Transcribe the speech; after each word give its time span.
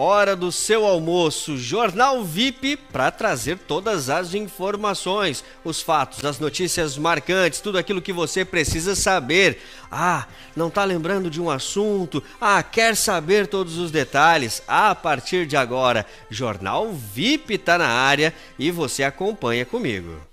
hora 0.00 0.34
do 0.34 0.50
seu 0.50 0.86
almoço, 0.86 1.58
Jornal 1.58 2.24
VIP, 2.24 2.76
para 2.76 3.10
trazer 3.10 3.58
todas 3.58 4.08
as 4.08 4.32
informações, 4.32 5.44
os 5.62 5.82
fatos, 5.82 6.24
as 6.24 6.38
notícias 6.38 6.96
marcantes, 6.96 7.60
tudo 7.60 7.76
aquilo 7.76 8.00
que 8.00 8.12
você 8.12 8.42
precisa 8.42 8.96
saber. 8.96 9.60
Ah, 9.90 10.26
não 10.56 10.68
está 10.68 10.84
lembrando 10.84 11.28
de 11.28 11.38
um 11.38 11.50
assunto? 11.50 12.22
Ah, 12.40 12.62
quer 12.62 12.96
saber 12.96 13.46
todos 13.46 13.76
os 13.76 13.90
detalhes? 13.90 14.62
A 14.66 14.94
partir 14.94 15.46
de 15.46 15.56
agora, 15.56 16.06
Jornal 16.30 16.90
VIP 16.92 17.54
está 17.54 17.76
na 17.76 17.88
área 17.88 18.32
e 18.58 18.70
você 18.70 19.04
acompanha 19.04 19.66
comigo. 19.66 20.29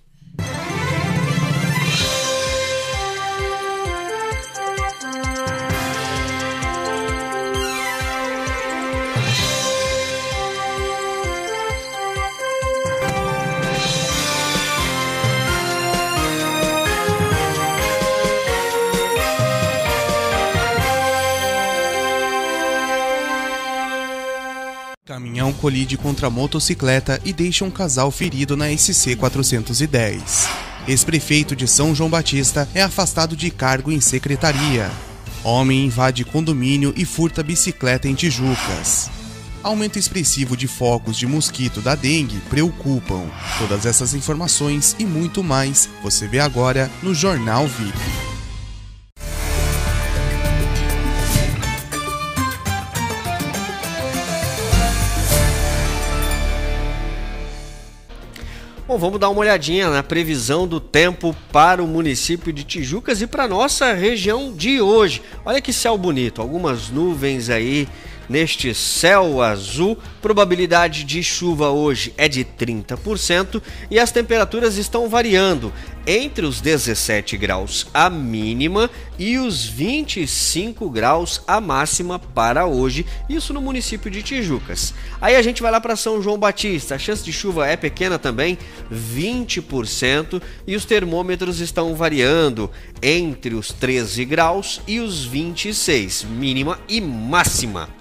Colide 25.58 25.98
contra 25.98 26.30
motocicleta 26.30 27.20
e 27.26 27.34
deixa 27.34 27.66
um 27.66 27.72
casal 27.72 28.12
ferido 28.12 28.56
na 28.56 28.70
SC 28.76 29.16
410. 29.18 30.48
Ex-prefeito 30.88 31.56
de 31.56 31.68
São 31.68 31.94
João 31.94 32.10
Batista 32.10 32.68
é 32.74 32.82
afastado 32.82 33.36
de 33.36 33.52
cargo 33.52 33.92
em 33.92 34.00
secretaria. 34.00 34.90
Homem 35.44 35.86
invade 35.86 36.24
condomínio 36.24 36.94
e 36.96 37.04
furta 37.04 37.44
bicicleta 37.44 38.08
em 38.08 38.14
Tijucas. 38.14 39.10
Aumento 39.64 40.00
expressivo 40.00 40.56
de 40.56 40.68
focos 40.68 41.18
de 41.18 41.28
mosquito 41.28 41.82
da 41.82 41.96
dengue 41.96 42.40
preocupam. 42.50 43.26
Todas 43.58 43.86
essas 43.86 44.14
informações 44.14 44.96
e 44.98 45.06
muito 45.06 45.44
mais 45.44 45.90
você 46.02 46.28
vê 46.28 46.40
agora 46.40 46.90
no 47.04 47.14
Jornal 47.14 47.68
VIP. 47.68 48.37
Bom, 58.98 59.02
vamos 59.02 59.20
dar 59.20 59.30
uma 59.30 59.42
olhadinha 59.42 59.92
na 59.92 60.02
previsão 60.02 60.68
do 60.68 60.80
tempo 60.80 61.36
para 61.52 61.84
o 61.84 61.88
município 61.88 62.52
de 62.52 62.64
Tijucas 62.64 63.22
e 63.22 63.28
para 63.28 63.48
nossa 63.48 63.94
região 63.94 64.52
de 64.52 64.82
hoje. 64.82 65.22
Olha 65.46 65.62
que 65.62 65.72
céu 65.72 65.96
bonito, 65.96 66.42
algumas 66.42 66.90
nuvens 66.90 67.48
aí 67.48 67.88
neste 68.30 68.74
céu 68.74 69.42
azul. 69.42 69.98
Probabilidade 70.22 71.04
de 71.04 71.24
chuva 71.24 71.70
hoje 71.70 72.14
é 72.18 72.28
de 72.28 72.44
30% 72.44 73.62
e 73.90 74.00
as 74.00 74.12
temperaturas 74.12 74.78
estão 74.78 75.08
variando 75.08 75.72
entre 76.08 76.46
os 76.46 76.62
17 76.62 77.36
graus 77.36 77.86
a 77.94 78.10
mínima 78.10 78.90
e 79.20 79.38
os 79.38 79.66
25 79.66 80.90
graus 80.90 81.42
a 81.46 81.60
máxima 81.60 82.18
para 82.18 82.66
hoje, 82.66 83.06
isso 83.28 83.54
no 83.54 83.60
município 83.60 84.10
de 84.10 84.24
Tijucas. 84.24 84.94
Aí 85.20 85.36
a 85.36 85.42
gente 85.42 85.62
vai 85.62 85.70
lá 85.70 85.82
para 85.82 85.98
São 85.98 86.22
João 86.22 86.38
Batista, 86.38 86.96
a 86.96 87.00
chance 87.00 87.24
de 87.24 87.34
chuva 87.34 87.68
é 87.68 87.76
pequena 87.76 88.18
também, 88.18 88.58
20%, 88.92 90.42
e 90.66 90.76
os 90.76 90.86
termômetros 90.86 91.60
estão 91.60 91.94
variando 91.94 92.72
entre 93.02 93.54
os 93.54 93.74
13 93.74 94.24
graus 94.24 94.82
e 94.88 95.00
os 95.00 95.26
26, 95.26 96.24
mínima 96.24 96.80
e 96.88 97.02
máxima. 97.02 97.97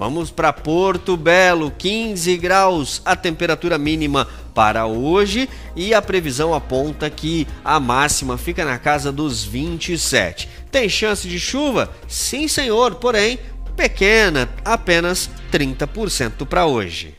Vamos 0.00 0.30
para 0.30 0.50
Porto 0.50 1.14
Belo, 1.14 1.70
15 1.76 2.38
graus 2.38 3.02
a 3.04 3.14
temperatura 3.14 3.76
mínima 3.76 4.26
para 4.54 4.86
hoje 4.86 5.46
e 5.76 5.92
a 5.92 6.00
previsão 6.00 6.54
aponta 6.54 7.10
que 7.10 7.46
a 7.62 7.78
máxima 7.78 8.38
fica 8.38 8.64
na 8.64 8.78
casa 8.78 9.12
dos 9.12 9.44
27. 9.44 10.48
Tem 10.70 10.88
chance 10.88 11.28
de 11.28 11.38
chuva? 11.38 11.90
Sim, 12.08 12.48
senhor, 12.48 12.94
porém 12.94 13.38
pequena, 13.76 14.48
apenas 14.64 15.28
30% 15.52 16.46
para 16.46 16.64
hoje. 16.64 17.14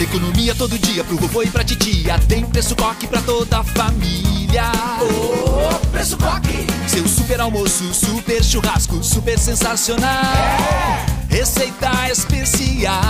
Economia 0.00 0.54
todo 0.54 0.78
dia 0.78 1.04
pro 1.04 1.16
vovô 1.16 1.42
e 1.42 1.50
pra 1.50 1.64
titia. 1.64 2.18
Tem 2.28 2.44
preço 2.44 2.74
coque 2.74 3.06
pra 3.06 3.20
toda 3.22 3.58
a 3.58 3.64
família. 3.64 4.64
Oh, 5.00 5.86
preço 5.86 6.16
coque! 6.16 6.66
Seu 6.88 7.06
super 7.08 7.40
almoço, 7.40 7.94
super 7.94 8.42
churrasco, 8.42 9.02
super 9.02 9.38
sensacional. 9.38 10.10
É. 10.10 11.34
Receita 11.34 11.90
especial. 12.10 13.00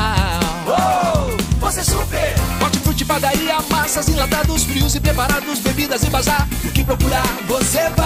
Oh, 0.67 1.61
você 1.61 1.83
super! 1.83 2.35
Hortifruti, 2.63 3.05
padaria, 3.05 3.57
massas, 3.71 4.09
enlatados, 4.09 4.63
frios 4.65 4.95
e 4.95 5.01
preparados, 5.01 5.59
bebidas 5.59 6.03
e 6.05 6.11
bazar. 6.11 6.47
O 6.65 6.71
que 6.71 6.85
procurar, 6.85 7.27
você 7.49 7.89
vai 7.97 8.02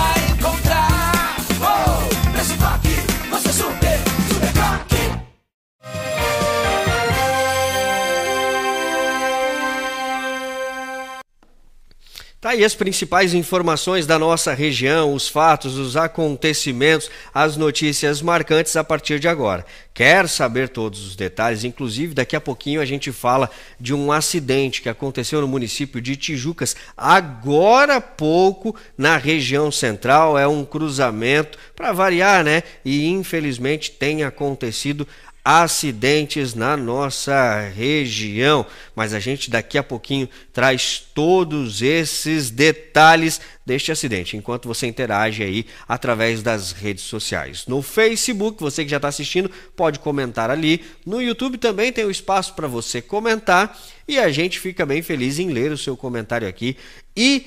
aí 12.57 12.65
as 12.65 12.75
principais 12.75 13.35
informações 13.35 14.07
da 14.07 14.19
nossa 14.19 14.53
região, 14.55 15.13
os 15.13 15.29
fatos, 15.29 15.77
os 15.77 15.97
acontecimentos, 15.97 17.11
as 17.33 17.57
notícias 17.57 18.23
marcantes 18.23 18.75
a 18.77 18.83
partir 18.83 19.21
de 19.21 19.29
agora. 19.29 19.65
Quer 19.93 20.29
saber 20.29 20.69
todos 20.69 21.07
os 21.07 21.17
detalhes? 21.17 21.65
Inclusive, 21.65 22.15
daqui 22.15 22.35
a 22.35 22.41
pouquinho 22.41 22.81
a 22.81 22.85
gente 22.85 23.13
fala 23.13 23.51
de 23.79 23.95
um 23.95 24.11
acidente 24.11 24.83
que 24.83 24.89
aconteceu 24.89 25.41
no 25.41 25.49
município 25.49 26.01
de 26.01 26.17
Tijucas, 26.17 26.75
agora 26.97 27.97
há 27.97 28.01
pouco, 28.01 28.75
na 28.97 29.17
região 29.17 29.71
central. 29.71 30.37
É 30.39 30.47
um 30.47 30.65
cruzamento, 30.65 31.59
para 31.75 31.93
variar, 31.93 32.43
né? 32.43 32.63
E 32.85 33.07
infelizmente 33.07 33.91
tem 33.91 34.25
acontecido 34.25 35.07
acidentes 35.47 36.55
na 36.55 36.77
nossa 36.77 37.61
região. 37.73 38.67
Mas 38.97 39.15
a 39.15 39.21
gente 39.21 39.49
daqui 39.49 39.79
a 39.79 39.83
pouquinho 39.83 40.29
traz 40.53 41.07
todos 41.15 41.83
esses 41.83 42.51
detalhes 42.51 43.41
deste 43.65 43.93
acidente, 43.93 44.37
enquanto 44.37 44.67
você 44.67 44.89
interage 44.89 45.45
aí 45.45 45.65
através 45.87 46.43
das 46.43 46.73
redes 46.73 47.05
sociais. 47.05 47.65
No 47.69 47.81
Facebook, 47.81 48.61
você 48.61 48.83
que 48.85 48.91
já 48.91 48.97
está 48.97 49.07
assistindo, 49.07 49.49
pode 49.77 50.01
comentar 50.01 50.51
ali. 50.51 50.85
No 51.05 51.23
YouTube 51.23 51.59
também 51.59 51.93
tem 51.93 52.05
o 52.05 52.09
um 52.09 52.11
espaço 52.11 52.53
para 52.55 52.67
você 52.67 53.01
comentar 53.01 53.81
e 54.09 54.19
a 54.19 54.29
gente 54.31 54.59
fica 54.59 54.85
bem 54.85 55.01
feliz 55.01 55.39
em 55.39 55.51
ler 55.51 55.71
o 55.71 55.79
seu 55.79 55.97
comentário 55.97 56.49
aqui 56.49 56.77
e, 57.17 57.47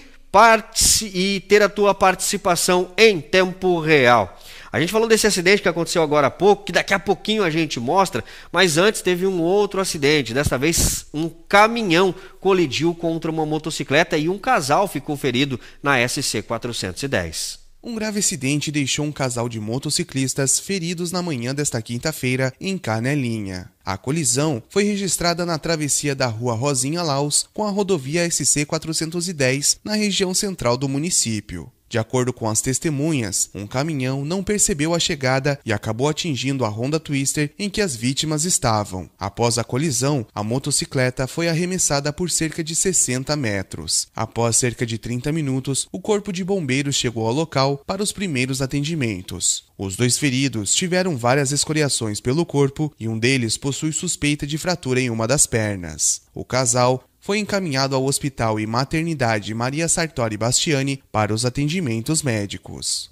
e 1.04 1.44
ter 1.50 1.62
a 1.62 1.68
tua 1.68 1.94
participação 1.94 2.94
em 2.98 3.20
tempo 3.20 3.78
real. 3.82 4.40
A 4.72 4.80
gente 4.80 4.92
falou 4.92 5.08
desse 5.08 5.26
acidente 5.26 5.62
que 5.62 5.70
aconteceu 5.70 6.04
agora 6.04 6.28
há 6.28 6.32
pouco, 6.32 6.66
que 6.66 6.72
daqui 6.72 6.94
a 6.94 7.00
pouquinho 7.00 7.44
a 7.44 7.50
gente 7.50 7.80
mostra, 7.80 8.24
mas 8.52 8.78
antes 8.78 9.02
teve 9.02 9.26
um 9.26 9.42
outro 9.42 9.82
acidente. 9.82 10.34
Desta 10.34 10.58
vez, 10.58 11.08
um 11.14 11.30
caminhão 11.30 12.14
colidiu 12.40 12.94
contra 12.94 13.32
uma 13.32 13.46
motocicleta 13.46 14.18
e 14.18 14.30
um 14.30 14.38
casal 14.38 14.88
ficou 14.88 15.18
ferido 15.18 15.60
na 15.82 16.08
SC 16.08 16.44
410. 16.44 17.60
Um 17.82 17.96
grave 17.96 18.20
acidente 18.20 18.74
deixou 18.74 19.06
um 19.06 19.12
casal 19.12 19.48
de 19.48 19.58
motociclistas 19.58 20.60
feridos 20.60 21.14
na 21.14 21.22
manhã 21.22 21.56
desta 21.56 21.82
quinta-feira 21.82 22.54
em 22.60 22.78
Canelinha. 22.78 23.72
A 23.86 23.98
colisão 23.98 24.62
foi 24.70 24.84
registrada 24.84 25.46
na 25.46 25.58
travessia 25.58 26.14
da 26.14 26.28
rua 26.28 26.54
Rosinha 26.56 27.02
Laus 27.02 27.48
com 27.54 27.64
a 27.64 27.70
rodovia 27.70 28.30
SC 28.30 28.66
410 28.66 29.80
na 29.82 29.94
região 29.94 30.34
central 30.34 30.76
do 30.76 30.90
município. 30.90 31.72
De 31.90 31.98
acordo 31.98 32.32
com 32.32 32.48
as 32.48 32.62
testemunhas, 32.62 33.50
um 33.54 33.66
caminhão 33.66 34.24
não 34.24 34.44
percebeu 34.44 34.94
a 34.94 35.00
chegada 35.00 35.60
e 35.66 35.74
acabou 35.74 36.08
atingindo 36.08 36.64
a 36.64 36.70
Honda 36.70 37.00
Twister 37.00 37.52
em 37.58 37.68
que 37.68 37.82
as 37.82 37.96
vítimas 37.96 38.46
estavam. 38.46 39.10
Após 39.18 39.58
a 39.58 39.64
colisão, 39.64 40.26
a 40.34 40.44
motocicleta 40.44 41.26
foi 41.26 41.50
arremessada 41.50 42.14
por 42.14 42.30
cerca 42.30 42.64
de 42.64 42.76
60 42.76 43.36
metros. 43.36 44.08
Após 44.16 44.56
cerca 44.56 44.86
de 44.86 45.00
30 45.00 45.32
minutos, 45.32 45.88
o 45.92 46.00
corpo 46.00 46.32
de 46.32 46.44
bombeiros 46.44 46.96
chegou 46.96 47.26
ao 47.26 47.34
local 47.34 47.82
para 47.88 48.04
os 48.04 48.12
primeiros 48.12 48.62
atendimentos. 48.62 49.68
Os 49.76 49.96
dois 49.96 50.18
feridos 50.20 50.76
tiveram 50.76 51.18
várias 51.18 51.52
escoriações 51.52 52.20
pelo 52.20 52.46
corpo 52.46 52.94
e 53.00 53.08
um 53.08 53.18
deles 53.18 53.58
possui 53.58 53.94
suspeita 53.94 54.46
de 54.46 54.58
fratura 54.58 55.02
em 55.02 55.10
uma 55.10 55.28
das 55.28 55.48
pernas. 55.48 56.22
O 56.36 56.46
casal 56.46 57.04
foi 57.20 57.40
encaminhado 57.40 57.96
ao 57.96 58.06
Hospital 58.06 58.60
e 58.60 58.66
Maternidade 58.66 59.54
Maria 59.54 59.88
Sartori 59.88 60.38
Bastiani 60.38 61.04
para 61.12 61.34
os 61.34 61.46
atendimentos 61.46 62.24
médicos. 62.24 63.12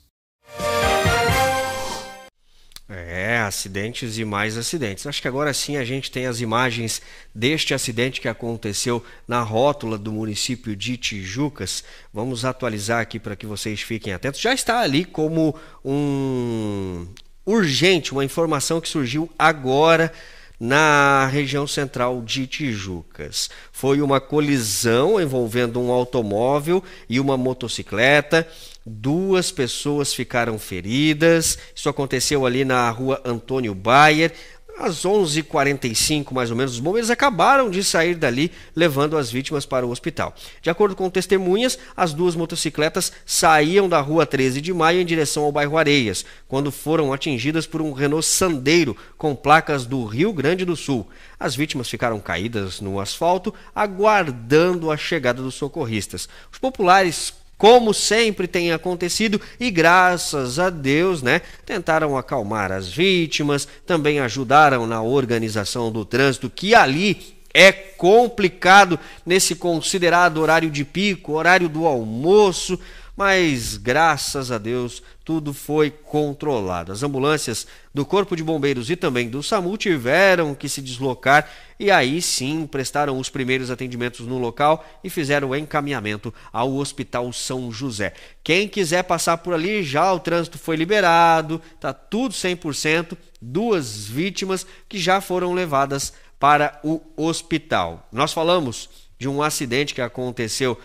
É, 2.90 3.40
acidentes 3.40 4.18
e 4.18 4.24
mais 4.24 4.58
acidentes. 4.58 5.06
Acho 5.06 5.22
que 5.22 5.28
agora 5.28 5.54
sim 5.54 5.76
a 5.76 5.84
gente 5.84 6.10
tem 6.10 6.26
as 6.26 6.40
imagens 6.40 7.02
deste 7.36 7.74
acidente 7.74 8.22
que 8.22 8.30
aconteceu 8.30 9.04
na 9.28 9.42
rótula 9.42 9.98
do 9.98 10.10
município 10.10 10.74
de 10.74 10.96
Tijucas. 10.96 11.84
Vamos 12.14 12.46
atualizar 12.46 13.02
aqui 13.02 13.20
para 13.20 13.36
que 13.36 13.46
vocês 13.46 13.82
fiquem 13.82 14.14
atentos. 14.14 14.40
Já 14.40 14.54
está 14.54 14.80
ali 14.80 15.04
como 15.04 15.54
um 15.84 17.06
urgente, 17.46 18.14
uma 18.14 18.24
informação 18.24 18.80
que 18.80 18.88
surgiu 18.88 19.30
agora 19.38 20.14
na 20.60 21.28
região 21.28 21.68
central 21.68 22.22
de 22.22 22.48
Tijucas. 22.48 23.50
Foi 23.72 24.02
uma 24.02 24.20
colisão 24.20 25.22
envolvendo 25.22 25.80
um 25.80 25.92
automóvel 25.92 26.84
e 27.08 27.20
uma 27.20 27.38
motocicleta. 27.38 28.48
Duas 28.86 29.52
pessoas 29.52 30.14
ficaram 30.14 30.58
feridas. 30.58 31.58
Isso 31.76 31.90
aconteceu 31.90 32.46
ali 32.46 32.66
na 32.66 32.90
rua 32.90 33.22
Antônio 33.24 33.76
Bayer. 33.76 34.34
Às 34.80 35.04
11h45, 35.04 36.32
mais 36.32 36.52
ou 36.52 36.56
menos, 36.56 36.74
os 36.74 36.80
bombeiros 36.80 37.10
acabaram 37.10 37.68
de 37.68 37.84
sair 37.84 38.14
dali, 38.14 38.52
levando 38.76 39.18
as 39.18 39.32
vítimas 39.32 39.66
para 39.66 39.88
o 39.88 39.90
hospital. 39.90 40.36
De 40.62 40.70
acordo 40.70 40.96
com 40.96 41.10
testemunhas, 41.10 41.80
as 41.96 42.14
duas 42.14 42.36
motocicletas 42.36 43.12
saíam 43.26 43.90
da 43.90 44.00
rua 44.00 44.24
13 44.24 44.62
de 44.62 44.72
maio 44.72 45.02
em 45.02 45.06
direção 45.06 45.44
ao 45.44 45.52
bairro 45.52 45.80
Areias, 45.80 46.24
quando 46.48 46.72
foram 46.72 47.12
atingidas 47.12 47.66
por 47.66 47.82
um 47.82 47.92
Renault 47.92 48.28
Sandeiro 48.28 48.96
com 49.18 49.36
placas 49.36 49.88
do 49.88 50.06
Rio 50.06 50.32
Grande 50.32 50.64
do 50.64 50.76
Sul. 50.76 51.08
As 51.40 51.56
vítimas 51.56 51.90
ficaram 51.90 52.20
caídas 52.20 52.80
no 52.80 53.00
asfalto, 53.00 53.52
aguardando 53.74 54.92
a 54.92 54.98
chegada 54.98 55.42
dos 55.42 55.56
socorristas. 55.56 56.30
Os 56.52 56.60
populares 56.60 57.34
como 57.58 57.94
sempre 57.94 58.48
tem 58.48 58.72
acontecido, 58.72 59.42
e 59.60 59.72
graças 59.72 60.60
a 60.60 60.70
Deus, 60.70 61.22
né, 61.22 61.42
tentaram 61.66 62.16
acalmar 62.16 62.72
as 62.72 62.88
vítimas, 62.88 63.68
também 63.86 64.20
ajudaram 64.20 64.86
na 64.86 65.02
organização 65.02 65.92
do 65.92 66.06
trânsito, 66.06 66.50
que 66.50 66.76
ali 66.76 67.36
é 67.54 67.72
complicado 67.72 69.00
nesse 69.26 69.56
considerado 69.56 70.38
horário 70.38 70.70
de 70.70 70.86
pico, 70.86 71.34
horário 71.34 71.68
do 71.68 71.88
almoço, 71.88 72.80
mas 73.18 73.78
graças 73.78 74.52
a 74.52 74.60
Deus 74.60 75.02
tudo 75.26 75.52
foi 75.52 75.90
controlado. 75.90 76.92
As 76.92 77.02
ambulâncias 77.02 77.66
do 77.92 78.06
Corpo 78.06 78.36
de 78.36 78.44
Bombeiros 78.44 78.92
e 78.92 78.96
também 78.96 79.28
do 79.28 79.42
SAMU 79.42 79.76
tiveram 79.76 80.54
que 80.54 80.70
se 80.70 80.84
deslocar 80.84 81.50
e 81.80 81.90
aí 81.90 82.22
sim 82.22 82.68
prestaram 82.68 83.18
os 83.18 83.28
primeiros 83.28 83.72
atendimentos 83.72 84.26
no 84.28 84.38
local 84.38 84.86
e 85.04 85.10
fizeram 85.10 85.50
o 85.50 85.56
encaminhamento 85.56 86.32
ao 86.54 86.76
Hospital 86.76 87.34
São 87.34 87.72
José. 87.72 88.14
Quem 88.44 88.68
quiser 88.68 89.04
passar 89.04 89.38
por 89.40 89.56
ali, 89.56 89.82
já 89.82 90.14
o 90.14 90.20
trânsito 90.20 90.60
foi 90.60 90.76
liberado, 90.76 91.60
tá 91.80 91.92
tudo 91.92 92.36
100%, 92.36 93.18
duas 93.42 94.08
vítimas 94.08 94.66
que 94.88 95.00
já 95.00 95.20
foram 95.20 95.54
levadas 95.54 96.14
para 96.40 96.80
o 96.84 97.02
hospital. 97.16 98.08
Nós 98.12 98.32
falamos 98.32 98.90
de 99.18 99.28
um 99.28 99.42
acidente 99.42 99.96
que 99.96 100.02
aconteceu 100.02 100.78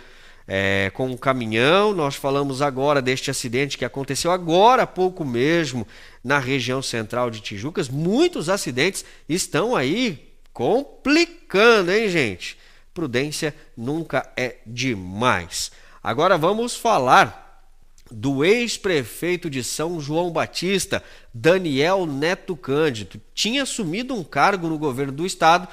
é, 0.46 0.90
com 0.94 1.06
um 1.06 1.16
caminhão. 1.16 1.94
Nós 1.94 2.14
falamos 2.14 2.62
agora 2.62 3.02
deste 3.02 3.30
acidente 3.30 3.78
que 3.78 3.84
aconteceu 3.84 4.30
agora 4.30 4.82
há 4.82 4.86
pouco 4.86 5.24
mesmo 5.24 5.86
na 6.22 6.38
região 6.38 6.82
central 6.82 7.30
de 7.30 7.40
Tijucas. 7.40 7.88
Muitos 7.88 8.48
acidentes 8.48 9.04
estão 9.28 9.74
aí 9.74 10.32
complicando, 10.52 11.92
hein, 11.92 12.08
gente? 12.08 12.58
Prudência 12.92 13.54
nunca 13.76 14.30
é 14.36 14.56
demais. 14.66 15.72
Agora 16.02 16.36
vamos 16.36 16.76
falar 16.76 17.42
do 18.10 18.44
ex-prefeito 18.44 19.48
de 19.48 19.64
São 19.64 19.98
João 19.98 20.30
Batista, 20.30 21.02
Daniel 21.32 22.04
Neto 22.04 22.54
Cândido. 22.54 23.20
Tinha 23.34 23.62
assumido 23.62 24.14
um 24.14 24.22
cargo 24.22 24.68
no 24.68 24.78
governo 24.78 25.12
do 25.12 25.24
estado 25.24 25.66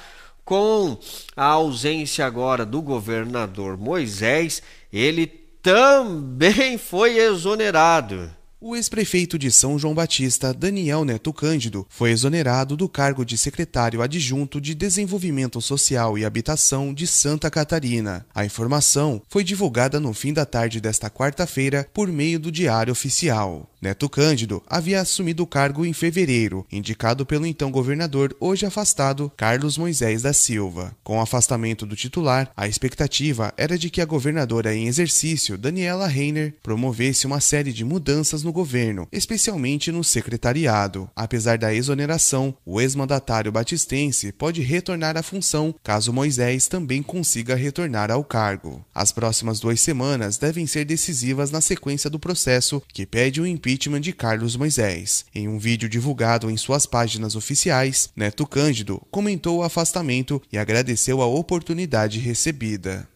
com 0.50 0.98
a 1.36 1.44
ausência 1.44 2.26
agora 2.26 2.66
do 2.66 2.82
governador 2.82 3.78
Moisés, 3.78 4.60
ele 4.92 5.28
também 5.62 6.76
foi 6.76 7.18
exonerado. 7.18 8.28
O 8.60 8.74
ex-prefeito 8.74 9.38
de 9.38 9.48
São 9.48 9.78
João 9.78 9.94
Batista, 9.94 10.52
Daniel 10.52 11.04
Neto 11.04 11.32
Cândido, 11.32 11.86
foi 11.88 12.10
exonerado 12.10 12.76
do 12.76 12.88
cargo 12.88 13.24
de 13.24 13.38
secretário 13.38 14.02
adjunto 14.02 14.60
de 14.60 14.74
Desenvolvimento 14.74 15.60
Social 15.60 16.18
e 16.18 16.24
Habitação 16.24 16.92
de 16.92 17.06
Santa 17.06 17.48
Catarina. 17.48 18.26
A 18.34 18.44
informação 18.44 19.22
foi 19.28 19.44
divulgada 19.44 20.00
no 20.00 20.12
fim 20.12 20.32
da 20.32 20.44
tarde 20.44 20.80
desta 20.80 21.08
quarta-feira 21.08 21.88
por 21.94 22.08
meio 22.08 22.40
do 22.40 22.50
Diário 22.50 22.90
Oficial. 22.90 23.69
Neto 23.80 24.10
Cândido 24.10 24.62
havia 24.66 25.00
assumido 25.00 25.42
o 25.42 25.46
cargo 25.46 25.86
em 25.86 25.94
fevereiro, 25.94 26.66
indicado 26.70 27.24
pelo 27.24 27.46
então 27.46 27.70
governador, 27.70 28.36
hoje 28.38 28.66
afastado, 28.66 29.32
Carlos 29.34 29.78
Moisés 29.78 30.20
da 30.20 30.34
Silva. 30.34 30.94
Com 31.02 31.16
o 31.16 31.20
afastamento 31.22 31.86
do 31.86 31.96
titular, 31.96 32.50
a 32.54 32.68
expectativa 32.68 33.54
era 33.56 33.78
de 33.78 33.88
que 33.88 34.02
a 34.02 34.04
governadora 34.04 34.74
em 34.74 34.86
exercício, 34.86 35.56
Daniela 35.56 36.06
Reiner, 36.06 36.52
promovesse 36.62 37.26
uma 37.26 37.40
série 37.40 37.72
de 37.72 37.82
mudanças 37.82 38.42
no 38.42 38.52
governo, 38.52 39.08
especialmente 39.10 39.90
no 39.90 40.04
secretariado. 40.04 41.08
Apesar 41.16 41.56
da 41.56 41.72
exoneração, 41.72 42.54
o 42.66 42.82
ex-mandatário 42.82 43.50
batistense 43.50 44.30
pode 44.30 44.60
retornar 44.60 45.16
à 45.16 45.22
função 45.22 45.74
caso 45.82 46.12
Moisés 46.12 46.68
também 46.68 47.02
consiga 47.02 47.54
retornar 47.54 48.10
ao 48.10 48.22
cargo. 48.22 48.84
As 48.94 49.10
próximas 49.10 49.58
duas 49.58 49.80
semanas 49.80 50.36
devem 50.36 50.66
ser 50.66 50.84
decisivas 50.84 51.50
na 51.50 51.62
sequência 51.62 52.10
do 52.10 52.18
processo 52.18 52.82
que 52.92 53.06
pede 53.06 53.40
o 53.40 53.46
impeachment 53.46 53.69
impeachment 53.70 54.00
de 54.00 54.12
Carlos 54.12 54.56
Moisés. 54.56 55.24
Em 55.32 55.46
um 55.46 55.56
vídeo 55.56 55.88
divulgado 55.88 56.50
em 56.50 56.56
suas 56.56 56.86
páginas 56.86 57.36
oficiais, 57.36 58.10
Neto 58.16 58.44
Cândido 58.44 59.00
comentou 59.12 59.58
o 59.58 59.62
afastamento 59.62 60.42
e 60.52 60.58
agradeceu 60.58 61.22
a 61.22 61.26
oportunidade 61.26 62.18
recebida. 62.18 63.08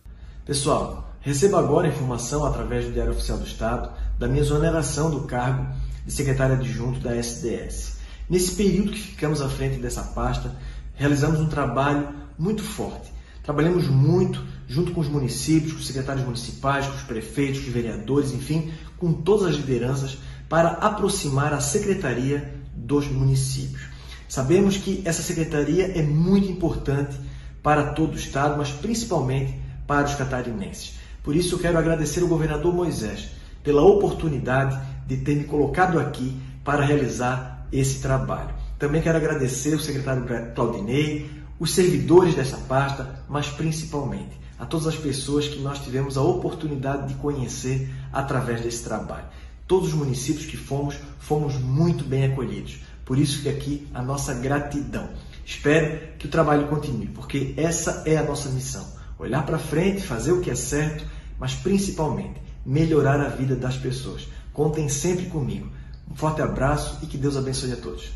Pessoal, 0.46 1.12
recebo 1.20 1.56
agora 1.56 1.88
informação 1.88 2.44
através 2.44 2.84
do 2.84 2.92
Diário 2.92 3.12
Oficial 3.12 3.38
do 3.38 3.46
Estado 3.46 3.90
da 4.16 4.28
minha 4.28 4.42
exoneração 4.42 5.10
do 5.10 5.22
cargo 5.22 5.74
de 6.06 6.12
secretário 6.12 6.54
adjunto 6.54 7.00
da 7.00 7.16
SDS. 7.16 7.96
Nesse 8.30 8.52
período 8.52 8.92
que 8.92 9.00
ficamos 9.00 9.42
à 9.42 9.48
frente 9.48 9.80
dessa 9.80 10.02
pasta, 10.02 10.54
realizamos 10.94 11.40
um 11.40 11.48
trabalho 11.48 12.14
muito 12.38 12.62
forte. 12.62 13.12
Trabalhamos 13.42 13.88
muito 13.88 14.40
junto 14.68 14.92
com 14.92 15.00
os 15.00 15.08
municípios, 15.08 15.72
com 15.72 15.78
os 15.80 15.86
secretários 15.86 16.24
municipais, 16.24 16.86
com 16.86 16.94
os 16.94 17.02
prefeitos, 17.02 17.60
com 17.60 17.66
os 17.66 17.72
vereadores, 17.72 18.32
enfim, 18.32 18.72
com 18.96 19.12
todas 19.12 19.48
as 19.48 19.56
lideranças 19.56 20.16
para 20.54 20.68
aproximar 20.68 21.52
a 21.52 21.60
secretaria 21.60 22.54
dos 22.72 23.08
municípios. 23.08 23.88
Sabemos 24.28 24.76
que 24.76 25.02
essa 25.04 25.20
secretaria 25.20 25.98
é 25.98 26.00
muito 26.00 26.48
importante 26.48 27.18
para 27.60 27.86
todo 27.86 28.12
o 28.12 28.16
estado, 28.16 28.56
mas 28.56 28.70
principalmente 28.70 29.60
para 29.84 30.06
os 30.06 30.14
catarinenses. 30.14 30.94
Por 31.25 31.34
isso, 31.34 31.56
eu 31.56 31.58
quero 31.58 31.76
agradecer 31.76 32.20
ao 32.20 32.28
governador 32.28 32.73
Moisés 32.73 33.30
pela 33.64 33.82
oportunidade 33.82 34.80
de 35.08 35.16
ter 35.16 35.34
me 35.34 35.42
colocado 35.42 35.99
aqui 35.99 36.40
para 36.62 36.84
realizar 36.84 37.66
esse 37.73 38.00
trabalho. 38.00 38.54
Também 38.78 39.02
quero 39.02 39.18
agradecer 39.18 39.75
o 39.75 39.80
secretário 39.80 40.25
Claudinei, 40.54 41.28
os 41.58 41.75
servidores 41.75 42.37
dessa 42.37 42.58
pasta, 42.58 43.25
mas 43.28 43.49
principalmente 43.49 44.38
a 44.56 44.64
todas 44.64 44.87
as 44.87 44.96
pessoas 44.96 45.49
que 45.49 45.58
nós 45.58 45.80
tivemos 45.80 46.16
a 46.16 46.23
oportunidade 46.23 47.08
de 47.08 47.14
conhecer 47.14 47.92
através 48.12 48.61
desse 48.61 48.84
trabalho. 48.84 49.26
Todos 49.66 49.88
os 49.88 49.94
municípios 49.94 50.47
que 50.47 50.56
fomos, 50.56 50.97
fomos 51.18 51.54
muito 51.54 52.04
bem 52.04 52.26
acolhidos. 52.26 52.80
Por 53.04 53.18
isso 53.18 53.42
que 53.42 53.49
aqui 53.49 53.88
a 53.94 54.02
nossa 54.02 54.35
gratidão. 54.35 55.09
Espero 55.44 56.16
que 56.18 56.26
o 56.26 56.30
trabalho 56.30 56.68
continue, 56.68 57.06
porque 57.09 57.54
essa 57.56 58.02
é 58.06 58.16
a 58.16 58.23
nossa 58.23 58.50
missão. 58.50 58.87
Olhar 59.18 59.44
para 59.44 59.59
frente, 59.59 60.02
fazer 60.02 60.33
o 60.33 60.40
que 60.40 60.50
é 60.50 60.54
certo, 60.54 61.06
mas 61.38 61.54
principalmente 61.54 62.40
melhorar 62.64 63.21
a 63.21 63.28
vida 63.28 63.56
das 63.56 63.76
pessoas. 63.76 64.28
Contem 64.52 64.88
sempre 64.88 65.26
comigo. 65.26 65.71
Um 66.11 66.14
forte 66.14 66.42
abraço 66.42 66.99
e 67.02 67.06
que 67.06 67.16
Deus 67.16 67.37
abençoe 67.37 67.73
a 67.73 67.76
todos. 67.76 68.11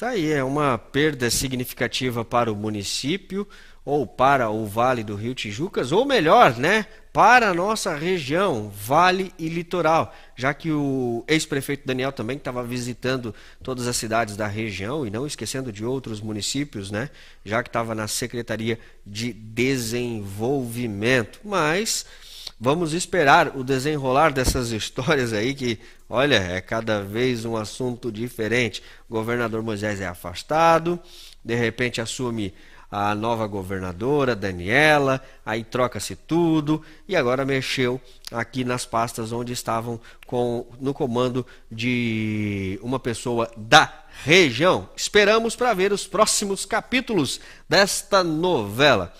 Tá 0.00 0.08
aí, 0.08 0.32
é 0.32 0.42
uma 0.42 0.78
perda 0.78 1.30
significativa 1.30 2.24
para 2.24 2.50
o 2.50 2.56
município 2.56 3.46
ou 3.84 4.06
para 4.06 4.48
o 4.50 4.64
Vale 4.66 5.02
do 5.02 5.16
Rio 5.16 5.34
Tijucas, 5.34 5.90
ou 5.92 6.04
melhor, 6.04 6.56
né, 6.56 6.84
para 7.12 7.50
a 7.50 7.54
nossa 7.54 7.92
região, 7.94 8.70
Vale 8.70 9.32
e 9.38 9.48
Litoral, 9.48 10.14
já 10.36 10.54
que 10.54 10.70
o 10.70 11.24
ex-prefeito 11.26 11.84
Daniel 11.86 12.12
também 12.12 12.36
estava 12.36 12.62
visitando 12.62 13.34
todas 13.62 13.88
as 13.88 13.96
cidades 13.96 14.36
da 14.36 14.46
região 14.46 15.06
e 15.06 15.10
não 15.10 15.26
esquecendo 15.26 15.72
de 15.72 15.82
outros 15.84 16.20
municípios, 16.20 16.90
né, 16.90 17.10
já 17.44 17.62
que 17.62 17.68
estava 17.68 17.94
na 17.94 18.06
Secretaria 18.06 18.78
de 19.04 19.32
Desenvolvimento. 19.32 21.40
Mas 21.44 22.06
vamos 22.60 22.92
esperar 22.92 23.56
o 23.56 23.64
desenrolar 23.64 24.32
dessas 24.32 24.70
histórias 24.70 25.32
aí 25.32 25.54
que, 25.54 25.80
olha, 26.08 26.36
é 26.36 26.60
cada 26.60 27.02
vez 27.02 27.44
um 27.44 27.56
assunto 27.56 28.12
diferente. 28.12 28.82
O 29.08 29.14
governador 29.14 29.62
Moisés 29.62 30.00
é 30.00 30.06
afastado, 30.06 31.00
de 31.44 31.56
repente 31.56 32.00
assume 32.00 32.54
a 32.90 33.14
nova 33.14 33.46
governadora, 33.46 34.34
Daniela, 34.34 35.22
aí 35.46 35.62
troca-se 35.62 36.16
tudo 36.16 36.82
e 37.06 37.14
agora 37.14 37.44
mexeu 37.44 38.00
aqui 38.32 38.64
nas 38.64 38.84
pastas 38.84 39.30
onde 39.30 39.52
estavam 39.52 40.00
com 40.26 40.66
no 40.80 40.92
comando 40.92 41.46
de 41.70 42.78
uma 42.82 42.98
pessoa 42.98 43.50
da 43.56 44.04
região. 44.24 44.88
Esperamos 44.96 45.54
para 45.54 45.72
ver 45.72 45.92
os 45.92 46.06
próximos 46.06 46.64
capítulos 46.64 47.40
desta 47.68 48.24
novela. 48.24 49.14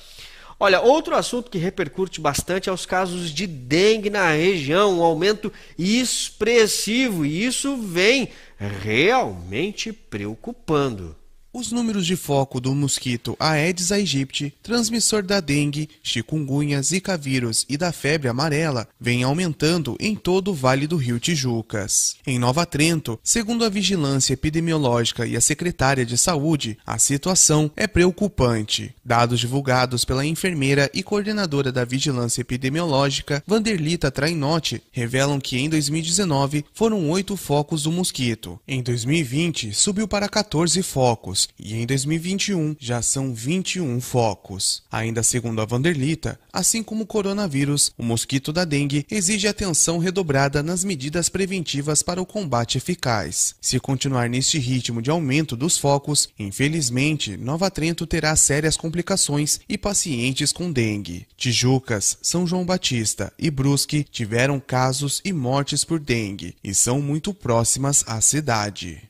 Olha, 0.63 0.81
outro 0.83 1.15
assunto 1.15 1.51
que 1.51 1.57
repercute 1.57 2.21
bastante 2.21 2.69
é 2.69 2.73
os 2.73 2.85
casos 2.85 3.31
de 3.31 3.47
dengue 3.47 4.11
na 4.11 4.31
região, 4.33 4.99
um 4.99 5.03
aumento 5.03 5.51
expressivo, 5.79 7.25
e 7.25 7.47
isso 7.47 7.79
vem 7.79 8.29
realmente 8.59 9.91
preocupando. 9.91 11.17
Os 11.53 11.73
números 11.73 12.07
de 12.07 12.15
foco 12.15 12.61
do 12.61 12.73
mosquito 12.77 13.37
Aedes 13.41 13.91
aegypti, 13.91 14.55
transmissor 14.63 15.21
da 15.21 15.41
dengue, 15.41 15.89
chikungunya, 16.01 16.81
zika 16.81 17.19
vírus 17.19 17.67
e 17.69 17.77
da 17.77 17.91
febre 17.91 18.29
amarela, 18.29 18.87
vêm 19.01 19.25
aumentando 19.25 19.97
em 19.99 20.15
todo 20.15 20.53
o 20.53 20.55
Vale 20.55 20.87
do 20.87 20.97
Rio 20.97 21.19
Tijucas. 21.19 22.15
Em 22.25 22.39
Nova 22.39 22.65
Trento, 22.65 23.19
segundo 23.21 23.65
a 23.65 23.69
Vigilância 23.69 24.33
Epidemiológica 24.33 25.27
e 25.27 25.37
a 25.37 25.41
Secretária 25.41 26.07
de 26.07 26.17
Saúde, 26.17 26.79
a 26.87 26.99
situação 26.99 27.69
é 27.75 27.89
preocupante. 27.89 28.95
Dados 29.05 29.41
divulgados 29.41 30.05
pela 30.05 30.25
enfermeira 30.25 30.89
e 30.95 31.03
coordenadora 31.03 31.73
da 31.73 31.85
Vigilância 31.85 32.43
Epidemiológica, 32.43 33.43
Vanderlita 33.45 34.09
Trainotti, 34.09 34.81
revelam 34.93 35.41
que 35.41 35.59
em 35.59 35.69
2019 35.69 36.65
foram 36.73 37.11
oito 37.11 37.37
focos 37.37 37.83
do 37.83 37.91
mosquito. 37.91 38.61
Em 38.69 38.81
2020, 38.85 39.75
subiu 39.75 40.07
para 40.07 40.29
14 40.29 40.81
focos 40.85 41.40
e 41.59 41.75
em 41.75 41.87
2021 41.87 42.77
já 42.79 43.03
são 43.03 43.35
21 43.35 44.01
focos. 44.01 44.83
Ainda 44.91 45.23
segundo 45.23 45.61
a 45.61 45.65
Vanderlita, 45.65 46.39
assim 46.53 46.83
como 46.83 47.05
o 47.05 47.07
coronavírus, 47.07 47.93
o 47.97 48.03
mosquito 48.03 48.53
da 48.53 48.65
dengue 48.65 49.07
exige 49.11 49.47
atenção 49.47 49.99
redobrada 49.99 50.63
nas 50.63 50.85
medidas 50.85 51.29
preventivas 51.29 52.03
para 52.03 52.21
o 52.21 52.27
combate 52.27 52.79
eficaz. 52.79 53.55
Se 53.61 53.79
continuar 53.81 54.29
neste 54.29 54.59
ritmo 54.59 55.03
de 55.03 55.11
aumento 55.11 55.57
dos 55.57 55.79
focos, 55.79 56.29
infelizmente, 56.39 57.37
Nova 57.37 57.71
Trento 57.71 58.07
terá 58.07 58.35
sérias 58.37 58.77
complicações 58.77 59.61
e 59.69 59.77
pacientes 59.77 60.53
com 60.53 60.71
dengue. 60.71 61.27
Tijucas, 61.37 62.19
São 62.23 62.47
João 62.47 62.65
Batista 62.65 63.33
e 63.39 63.51
Brusque 63.51 64.05
tiveram 64.11 64.61
casos 64.61 65.21
e 65.25 65.33
mortes 65.33 65.85
por 65.85 65.99
dengue 65.99 66.55
e 66.63 66.75
são 66.75 67.01
muito 67.01 67.33
próximas 67.35 68.05
à 68.07 68.21
cidade. 68.21 69.10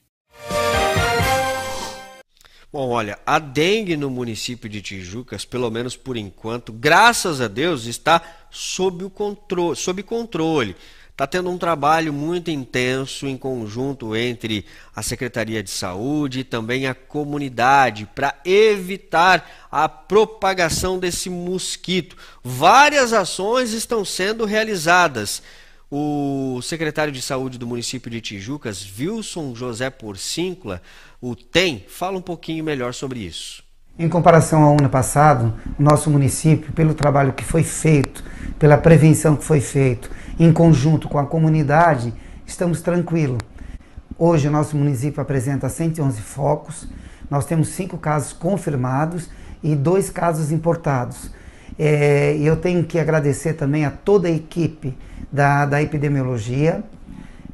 Bom, 2.72 2.90
olha, 2.90 3.18
a 3.26 3.40
dengue 3.40 3.96
no 3.96 4.08
município 4.08 4.68
de 4.68 4.80
Tijucas, 4.80 5.44
pelo 5.44 5.68
menos 5.72 5.96
por 5.96 6.16
enquanto, 6.16 6.72
graças 6.72 7.40
a 7.40 7.48
Deus, 7.48 7.86
está 7.86 8.22
sob, 8.48 9.02
o 9.02 9.10
controle, 9.10 9.74
sob 9.74 10.04
controle. 10.04 10.76
Está 11.10 11.26
tendo 11.26 11.50
um 11.50 11.58
trabalho 11.58 12.12
muito 12.12 12.48
intenso 12.48 13.26
em 13.26 13.36
conjunto 13.36 14.14
entre 14.14 14.64
a 14.94 15.02
Secretaria 15.02 15.64
de 15.64 15.68
Saúde 15.68 16.40
e 16.40 16.44
também 16.44 16.86
a 16.86 16.94
comunidade 16.94 18.08
para 18.14 18.40
evitar 18.44 19.68
a 19.70 19.88
propagação 19.88 20.96
desse 20.96 21.28
mosquito. 21.28 22.16
Várias 22.42 23.12
ações 23.12 23.72
estão 23.72 24.04
sendo 24.04 24.44
realizadas. 24.44 25.42
O 25.90 26.60
secretário 26.62 27.12
de 27.12 27.20
Saúde 27.20 27.58
do 27.58 27.66
município 27.66 28.08
de 28.08 28.20
Tijucas, 28.20 28.86
Wilson 28.96 29.56
José 29.56 29.90
Porcíncula, 29.90 30.80
o 31.22 31.36
TEM, 31.36 31.84
fala 31.86 32.16
um 32.16 32.22
pouquinho 32.22 32.64
melhor 32.64 32.94
sobre 32.94 33.20
isso. 33.20 33.62
Em 33.98 34.08
comparação 34.08 34.62
ao 34.62 34.78
ano 34.80 34.88
passado, 34.88 35.52
nosso 35.78 36.10
município, 36.10 36.72
pelo 36.72 36.94
trabalho 36.94 37.34
que 37.34 37.44
foi 37.44 37.62
feito, 37.62 38.24
pela 38.58 38.78
prevenção 38.78 39.36
que 39.36 39.44
foi 39.44 39.60
feito, 39.60 40.10
em 40.38 40.50
conjunto 40.50 41.10
com 41.10 41.18
a 41.18 41.26
comunidade, 41.26 42.14
estamos 42.46 42.80
tranquilos. 42.80 43.38
Hoje 44.16 44.48
o 44.48 44.50
nosso 44.50 44.74
município 44.78 45.20
apresenta 45.20 45.68
111 45.68 46.22
focos, 46.22 46.88
nós 47.28 47.44
temos 47.44 47.68
cinco 47.68 47.98
casos 47.98 48.32
confirmados 48.32 49.28
e 49.62 49.76
dois 49.76 50.08
casos 50.08 50.50
importados. 50.50 51.30
É, 51.78 52.34
eu 52.38 52.56
tenho 52.56 52.82
que 52.84 52.98
agradecer 52.98 53.52
também 53.54 53.84
a 53.84 53.90
toda 53.90 54.26
a 54.26 54.30
equipe 54.30 54.96
da, 55.30 55.66
da 55.66 55.82
epidemiologia, 55.82 56.82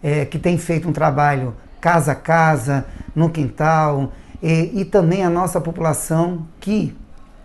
é, 0.01 0.25
que 0.25 0.39
tem 0.39 0.57
feito 0.57 0.89
um 0.89 0.93
trabalho 0.93 1.53
casa 1.81 2.13
a 2.13 2.15
casa, 2.15 2.85
no 3.15 3.31
quintal, 3.31 4.13
e, 4.43 4.81
e 4.81 4.85
também 4.85 5.25
a 5.25 5.31
nossa 5.31 5.61
população 5.61 6.47
que 6.61 6.97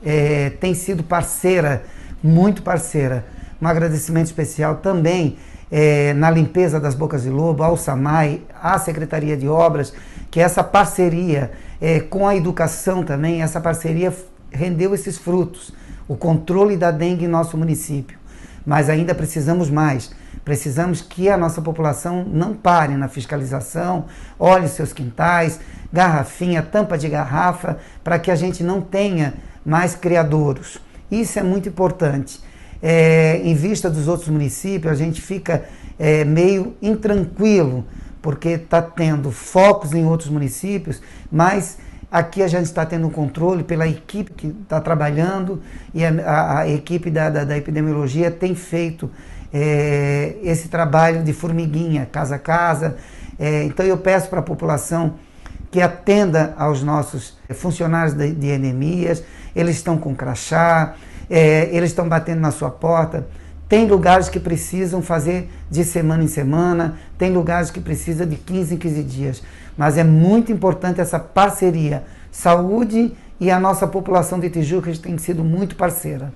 é, 0.04 0.50
tem 0.52 0.74
sido 0.74 1.04
parceira, 1.04 1.84
muito 2.24 2.62
parceira. 2.62 3.26
Um 3.62 3.68
agradecimento 3.68 4.26
especial 4.26 4.76
também 4.78 5.38
é, 5.72 6.14
na 6.14 6.30
limpeza 6.30 6.80
das 6.80 6.96
bocas 6.96 7.24
de 7.24 7.30
lobo, 7.30 7.64
ao 7.64 7.78
SAMAI, 7.78 8.42
à 8.62 8.78
Secretaria 8.78 9.38
de 9.38 9.48
Obras, 9.48 9.94
que 10.30 10.40
essa 10.40 10.64
parceria 10.64 11.52
é, 11.80 12.00
com 12.00 12.28
a 12.28 12.36
educação 12.36 13.04
também, 13.04 13.42
essa 13.42 13.62
parceria 13.62 14.14
rendeu 14.52 14.94
esses 14.94 15.18
frutos, 15.18 15.74
o 16.08 16.16
controle 16.16 16.76
da 16.76 16.92
dengue 16.92 17.26
em 17.26 17.28
nosso 17.28 17.58
município. 17.58 18.20
Mas 18.66 18.90
ainda 18.90 19.16
precisamos 19.16 19.70
mais. 19.70 20.12
Precisamos 20.44 21.02
que 21.02 21.30
a 21.30 21.38
nossa 21.38 21.62
população 21.62 22.26
não 22.26 22.54
pare 22.54 22.96
na 22.96 23.08
fiscalização, 23.08 24.06
olhe 24.40 24.68
seus 24.68 24.92
quintais, 24.92 25.60
garrafinha, 25.94 26.64
tampa 26.64 26.98
de 26.98 27.08
garrafa, 27.08 27.78
para 28.04 28.18
que 28.18 28.32
a 28.32 28.36
gente 28.36 28.64
não 28.64 28.82
tenha 28.82 29.36
mais 29.66 29.96
criadouros. 29.96 30.80
Isso 31.12 31.38
é 31.38 31.44
muito 31.44 31.70
importante. 31.70 32.42
É, 32.82 33.40
em 33.44 33.54
vista 33.54 33.90
dos 33.90 34.08
outros 34.08 34.30
municípios, 34.30 34.92
a 34.92 34.96
gente 34.96 35.22
fica 35.22 35.66
é, 36.00 36.26
meio 36.26 36.76
intranquilo, 36.82 37.86
porque 38.22 38.50
está 38.50 38.82
tendo 38.82 39.32
focos 39.32 39.94
em 39.94 40.06
outros 40.06 40.30
municípios, 40.30 41.02
mas 41.32 41.78
aqui 42.12 42.44
a 42.44 42.48
gente 42.48 42.66
está 42.66 42.86
tendo 42.86 43.10
controle 43.10 43.64
pela 43.64 43.88
equipe 43.88 44.32
que 44.34 44.48
está 44.48 44.82
trabalhando 44.82 45.62
e 45.94 46.04
a, 46.04 46.10
a, 46.26 46.60
a 46.60 46.70
equipe 46.70 47.10
da, 47.10 47.30
da, 47.30 47.46
da 47.46 47.58
epidemiologia 47.58 48.30
tem 48.30 48.54
feito 48.54 49.10
é, 49.54 50.36
esse 50.44 50.68
trabalho 50.68 51.24
de 51.24 51.32
formiguinha, 51.32 52.06
casa 52.12 52.36
a 52.36 52.40
casa. 52.40 52.98
É, 53.40 53.64
então 53.64 53.86
eu 53.86 53.98
peço 53.98 54.30
para 54.30 54.40
a 54.40 54.44
população 54.44 55.16
que 55.72 55.82
atenda 55.82 56.54
aos 56.58 56.84
nossos 56.84 57.38
funcionários 57.56 58.14
de, 58.14 58.34
de 58.34 58.48
endemias, 58.48 59.24
eles 59.56 59.78
estão 59.78 59.98
com 59.98 60.14
crachá, 60.14 60.96
é, 61.30 61.70
eles 61.72 61.92
estão 61.92 62.10
batendo 62.10 62.42
na 62.42 62.52
sua 62.52 62.70
porta. 62.70 63.26
Tem 63.72 63.88
lugares 63.88 64.28
que 64.28 64.38
precisam 64.38 65.02
fazer 65.02 65.50
de 65.70 65.86
semana 65.86 66.22
em 66.22 66.28
semana, 66.28 67.00
tem 67.18 67.32
lugares 67.32 67.72
que 67.72 67.80
precisam 67.80 68.28
de 68.28 68.36
15 68.36 68.76
em 68.76 68.78
15 68.78 69.04
dias. 69.04 69.44
Mas 69.78 69.98
é 69.98 70.04
muito 70.04 70.52
importante 70.52 71.00
essa 71.00 71.18
parceria. 71.18 72.04
Saúde 72.30 73.14
e 73.40 73.50
a 73.50 73.58
nossa 73.62 73.88
população 73.88 74.42
de 74.42 74.50
Tijucas 74.50 75.00
tem 75.00 75.18
sido 75.18 75.42
muito 75.42 75.78
parceira. 75.78 76.34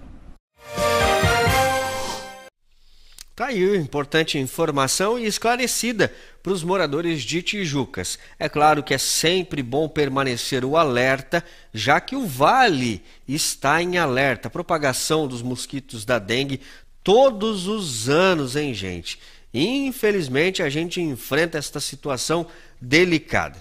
Tá 3.36 3.48
aí, 3.48 3.76
importante 3.76 4.40
informação 4.40 5.20
e 5.20 5.26
esclarecida 5.26 6.10
para 6.42 6.54
os 6.54 6.64
moradores 6.64 7.22
de 7.22 7.42
Tijucas. 7.42 8.18
É 8.40 8.48
claro 8.48 8.82
que 8.82 8.94
é 8.94 8.98
sempre 8.98 9.62
bom 9.62 9.90
permanecer 9.90 10.64
o 10.64 10.78
alerta, 10.78 11.44
já 11.74 12.00
que 12.00 12.16
o 12.16 12.26
vale 12.26 13.04
está 13.28 13.82
em 13.82 13.98
alerta. 13.98 14.50
Propagação 14.50 15.28
dos 15.28 15.42
mosquitos 15.42 16.06
da 16.06 16.18
dengue 16.18 16.62
todos 17.06 17.68
os 17.68 18.10
anos, 18.10 18.56
hein, 18.56 18.74
gente? 18.74 19.20
Infelizmente 19.54 20.64
a 20.64 20.70
gente 20.70 21.00
enfrenta 21.00 21.56
esta 21.56 21.80
situação 21.80 22.48
delicada. 22.82 23.60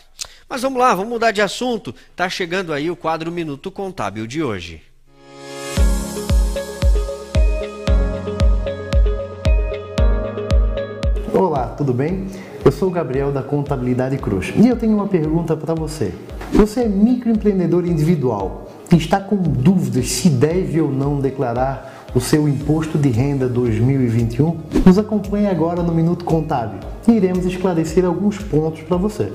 Mas 0.48 0.62
vamos 0.62 0.80
lá, 0.80 0.94
vamos 0.94 1.10
mudar 1.10 1.30
de 1.30 1.42
assunto. 1.42 1.94
Tá 2.16 2.26
chegando 2.30 2.72
aí 2.72 2.90
o 2.90 2.96
quadro 2.96 3.30
Minuto 3.30 3.70
Contábil 3.70 4.26
de 4.26 4.42
hoje. 4.42 4.82
Olá, 11.34 11.66
tudo 11.76 11.92
bem? 11.92 12.26
Eu 12.64 12.72
sou 12.72 12.88
o 12.88 12.90
Gabriel 12.90 13.30
da 13.30 13.42
Contabilidade 13.42 14.16
Cruz 14.16 14.54
e 14.56 14.66
eu 14.66 14.76
tenho 14.76 14.94
uma 14.94 15.06
pergunta 15.06 15.54
para 15.54 15.74
você. 15.74 16.14
Você 16.50 16.84
é 16.84 16.88
microempreendedor 16.88 17.84
individual 17.84 18.72
e 18.90 18.96
está 18.96 19.20
com 19.20 19.36
dúvidas 19.36 20.08
se 20.08 20.30
deve 20.30 20.80
ou 20.80 20.90
não 20.90 21.20
declarar 21.20 22.03
o 22.14 22.20
seu 22.20 22.48
imposto 22.48 22.96
de 22.96 23.08
renda 23.08 23.48
2021? 23.48 24.56
Nos 24.86 24.98
acompanhe 24.98 25.46
agora 25.46 25.82
no 25.82 25.92
Minuto 25.92 26.24
Contábil 26.24 26.78
e 27.08 27.12
iremos 27.12 27.44
esclarecer 27.44 28.04
alguns 28.04 28.38
pontos 28.38 28.82
para 28.82 28.96
você. 28.96 29.32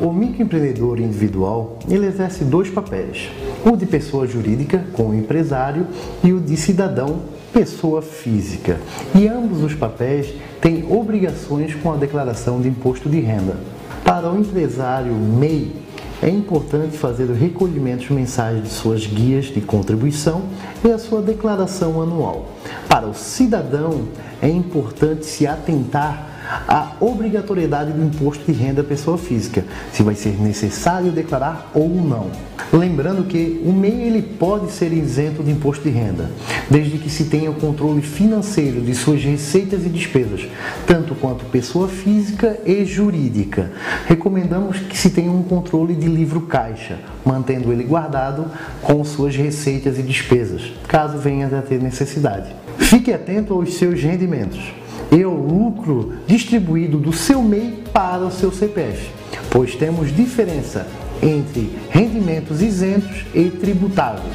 O 0.00 0.12
microempreendedor 0.12 1.00
individual 1.00 1.78
ele 1.88 2.06
exerce 2.06 2.44
dois 2.44 2.70
papéis: 2.70 3.30
o 3.64 3.76
de 3.76 3.86
pessoa 3.86 4.26
jurídica, 4.26 4.84
como 4.92 5.14
empresário, 5.14 5.86
e 6.22 6.32
o 6.32 6.40
de 6.40 6.56
cidadão 6.56 7.20
pessoa 7.52 8.02
física. 8.02 8.78
E 9.14 9.28
ambos 9.28 9.62
os 9.62 9.74
papéis 9.74 10.34
têm 10.60 10.84
obrigações 10.90 11.74
com 11.74 11.92
a 11.92 11.96
declaração 11.96 12.60
de 12.60 12.68
imposto 12.68 13.08
de 13.08 13.20
renda. 13.20 13.56
Para 14.04 14.30
o 14.30 14.38
empresário 14.38 15.12
MEI, 15.12 15.83
é 16.22 16.28
importante 16.28 16.96
fazer 16.96 17.24
o 17.24 17.34
recolhimento 17.34 18.12
mensais 18.12 18.62
de 18.62 18.68
suas 18.68 19.06
guias 19.06 19.46
de 19.46 19.60
contribuição 19.60 20.42
e 20.84 20.90
a 20.90 20.98
sua 20.98 21.20
declaração 21.20 22.00
anual. 22.00 22.48
Para 22.88 23.06
o 23.06 23.14
cidadão, 23.14 24.08
é 24.40 24.48
importante 24.48 25.26
se 25.26 25.46
atentar 25.46 26.33
a 26.68 26.92
obrigatoriedade 27.00 27.92
do 27.92 28.02
imposto 28.02 28.50
de 28.50 28.52
renda 28.52 28.82
à 28.82 28.84
pessoa 28.84 29.18
física, 29.18 29.64
se 29.92 30.02
vai 30.02 30.14
ser 30.14 30.40
necessário 30.40 31.10
declarar 31.10 31.70
ou 31.74 31.88
não. 31.88 32.30
Lembrando 32.72 33.24
que 33.24 33.60
o 33.64 33.72
MEI 33.72 34.08
ele 34.08 34.22
pode 34.22 34.72
ser 34.72 34.92
isento 34.92 35.42
de 35.42 35.50
imposto 35.50 35.84
de 35.84 35.90
renda, 35.90 36.30
desde 36.70 36.98
que 36.98 37.10
se 37.10 37.24
tenha 37.24 37.50
o 37.50 37.54
controle 37.54 38.02
financeiro 38.02 38.80
de 38.80 38.94
suas 38.94 39.22
receitas 39.22 39.84
e 39.84 39.88
despesas, 39.88 40.48
tanto 40.86 41.14
quanto 41.14 41.44
pessoa 41.46 41.88
física 41.88 42.58
e 42.64 42.84
jurídica. 42.84 43.70
Recomendamos 44.06 44.78
que 44.78 44.96
se 44.96 45.10
tenha 45.10 45.30
um 45.30 45.42
controle 45.42 45.94
de 45.94 46.06
livro 46.06 46.42
caixa, 46.42 46.98
mantendo 47.24 47.72
ele 47.72 47.84
guardado 47.84 48.46
com 48.82 49.04
suas 49.04 49.36
receitas 49.36 49.98
e 49.98 50.02
despesas, 50.02 50.72
caso 50.88 51.18
venha 51.18 51.46
a 51.46 51.62
ter 51.62 51.80
necessidade. 51.80 52.54
Fique 52.78 53.12
atento 53.12 53.54
aos 53.54 53.74
seus 53.74 54.00
rendimentos 54.00 54.83
e 55.14 55.24
o 55.24 55.32
lucro 55.32 56.14
distribuído 56.26 56.98
do 56.98 57.12
seu 57.12 57.40
MEI 57.40 57.84
para 57.92 58.26
o 58.26 58.32
seu 58.32 58.50
CPF, 58.50 59.10
pois 59.48 59.76
temos 59.76 60.14
diferença 60.14 60.88
entre 61.22 61.78
rendimentos 61.88 62.60
isentos 62.60 63.24
e 63.32 63.48
tributáveis. 63.48 64.34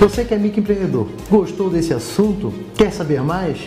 Você 0.00 0.24
que 0.24 0.34
é 0.34 0.38
microempreendedor, 0.38 1.06
gostou 1.30 1.68
desse 1.68 1.92
assunto? 1.92 2.52
Quer 2.74 2.92
saber 2.92 3.22
mais? 3.22 3.58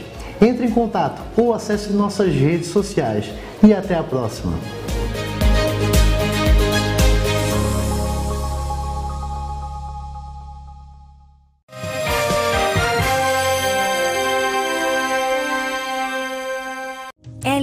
Entre 0.42 0.66
em 0.66 0.72
contato 0.72 1.22
ou 1.38 1.54
acesse 1.54 1.94
nossas 1.94 2.34
redes 2.34 2.68
sociais 2.68 3.30
e 3.64 3.72
até 3.72 3.96
a 3.96 4.04
próxima. 4.04 4.54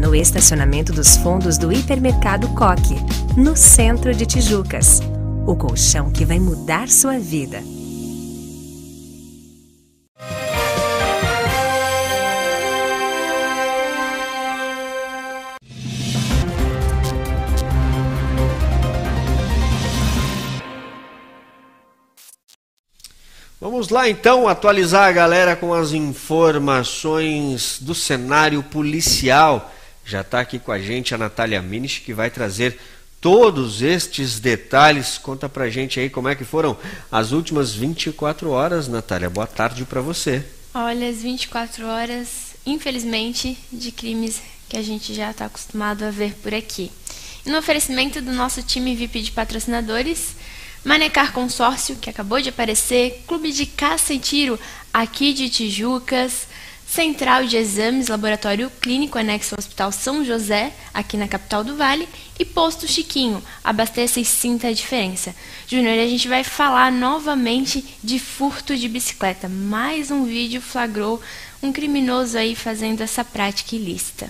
No 0.00 0.14
estacionamento 0.14 0.94
dos 0.94 1.18
fundos 1.18 1.58
do 1.58 1.70
Hipermercado 1.70 2.48
Coque, 2.54 2.96
no 3.36 3.54
centro 3.54 4.14
de 4.14 4.24
Tijucas. 4.24 5.02
O 5.46 5.54
colchão 5.54 6.10
que 6.10 6.24
vai 6.24 6.40
mudar 6.40 6.88
sua 6.88 7.18
vida. 7.18 7.62
Vamos 23.60 23.90
lá 23.90 24.08
então 24.08 24.48
atualizar 24.48 25.06
a 25.06 25.12
galera 25.12 25.54
com 25.54 25.74
as 25.74 25.92
informações 25.92 27.76
do 27.82 27.94
cenário 27.94 28.62
policial. 28.62 29.70
Já 30.10 30.22
está 30.22 30.40
aqui 30.40 30.58
com 30.58 30.72
a 30.72 30.78
gente 30.80 31.14
a 31.14 31.18
Natália 31.18 31.62
Minich, 31.62 32.00
que 32.00 32.12
vai 32.12 32.28
trazer 32.28 32.76
todos 33.20 33.80
estes 33.80 34.40
detalhes. 34.40 35.16
Conta 35.18 35.48
pra 35.48 35.70
gente 35.70 36.00
aí 36.00 36.10
como 36.10 36.28
é 36.28 36.34
que 36.34 36.42
foram 36.42 36.76
as 37.12 37.30
últimas 37.30 37.72
24 37.72 38.50
horas, 38.50 38.88
Natália. 38.88 39.30
Boa 39.30 39.46
tarde 39.46 39.84
para 39.84 40.00
você. 40.00 40.44
Olha, 40.74 41.08
as 41.08 41.22
24 41.22 41.86
horas, 41.86 42.56
infelizmente, 42.66 43.56
de 43.72 43.92
crimes 43.92 44.42
que 44.68 44.76
a 44.76 44.82
gente 44.82 45.14
já 45.14 45.30
está 45.30 45.44
acostumado 45.44 46.04
a 46.04 46.10
ver 46.10 46.34
por 46.42 46.52
aqui. 46.52 46.90
E 47.46 47.48
no 47.48 47.58
oferecimento 47.58 48.20
do 48.20 48.32
nosso 48.32 48.64
time 48.64 48.96
VIP 48.96 49.22
de 49.22 49.30
patrocinadores, 49.30 50.34
Manecar 50.84 51.32
Consórcio, 51.32 51.94
que 51.94 52.10
acabou 52.10 52.40
de 52.40 52.48
aparecer, 52.48 53.22
Clube 53.28 53.52
de 53.52 53.64
Caça 53.64 54.12
e 54.12 54.18
Tiro 54.18 54.58
aqui 54.92 55.32
de 55.32 55.48
Tijucas, 55.48 56.48
Central 56.90 57.46
de 57.46 57.56
Exames, 57.56 58.08
Laboratório 58.08 58.68
Clínico 58.68 59.16
anexo 59.16 59.54
ao 59.54 59.60
Hospital 59.60 59.92
São 59.92 60.24
José, 60.24 60.72
aqui 60.92 61.16
na 61.16 61.28
capital 61.28 61.62
do 61.62 61.76
Vale, 61.76 62.08
e 62.36 62.44
Posto 62.44 62.88
Chiquinho, 62.88 63.40
abasteça 63.62 64.18
e 64.18 64.24
sinta 64.24 64.66
a 64.66 64.72
diferença. 64.72 65.32
Júnior, 65.68 65.96
a 65.96 66.06
gente 66.08 66.26
vai 66.26 66.42
falar 66.42 66.90
novamente 66.90 67.84
de 68.02 68.18
furto 68.18 68.76
de 68.76 68.88
bicicleta. 68.88 69.48
Mais 69.48 70.10
um 70.10 70.24
vídeo 70.24 70.60
flagrou 70.60 71.22
um 71.62 71.72
criminoso 71.72 72.36
aí 72.36 72.56
fazendo 72.56 73.02
essa 73.02 73.24
prática 73.24 73.76
ilícita. 73.76 74.28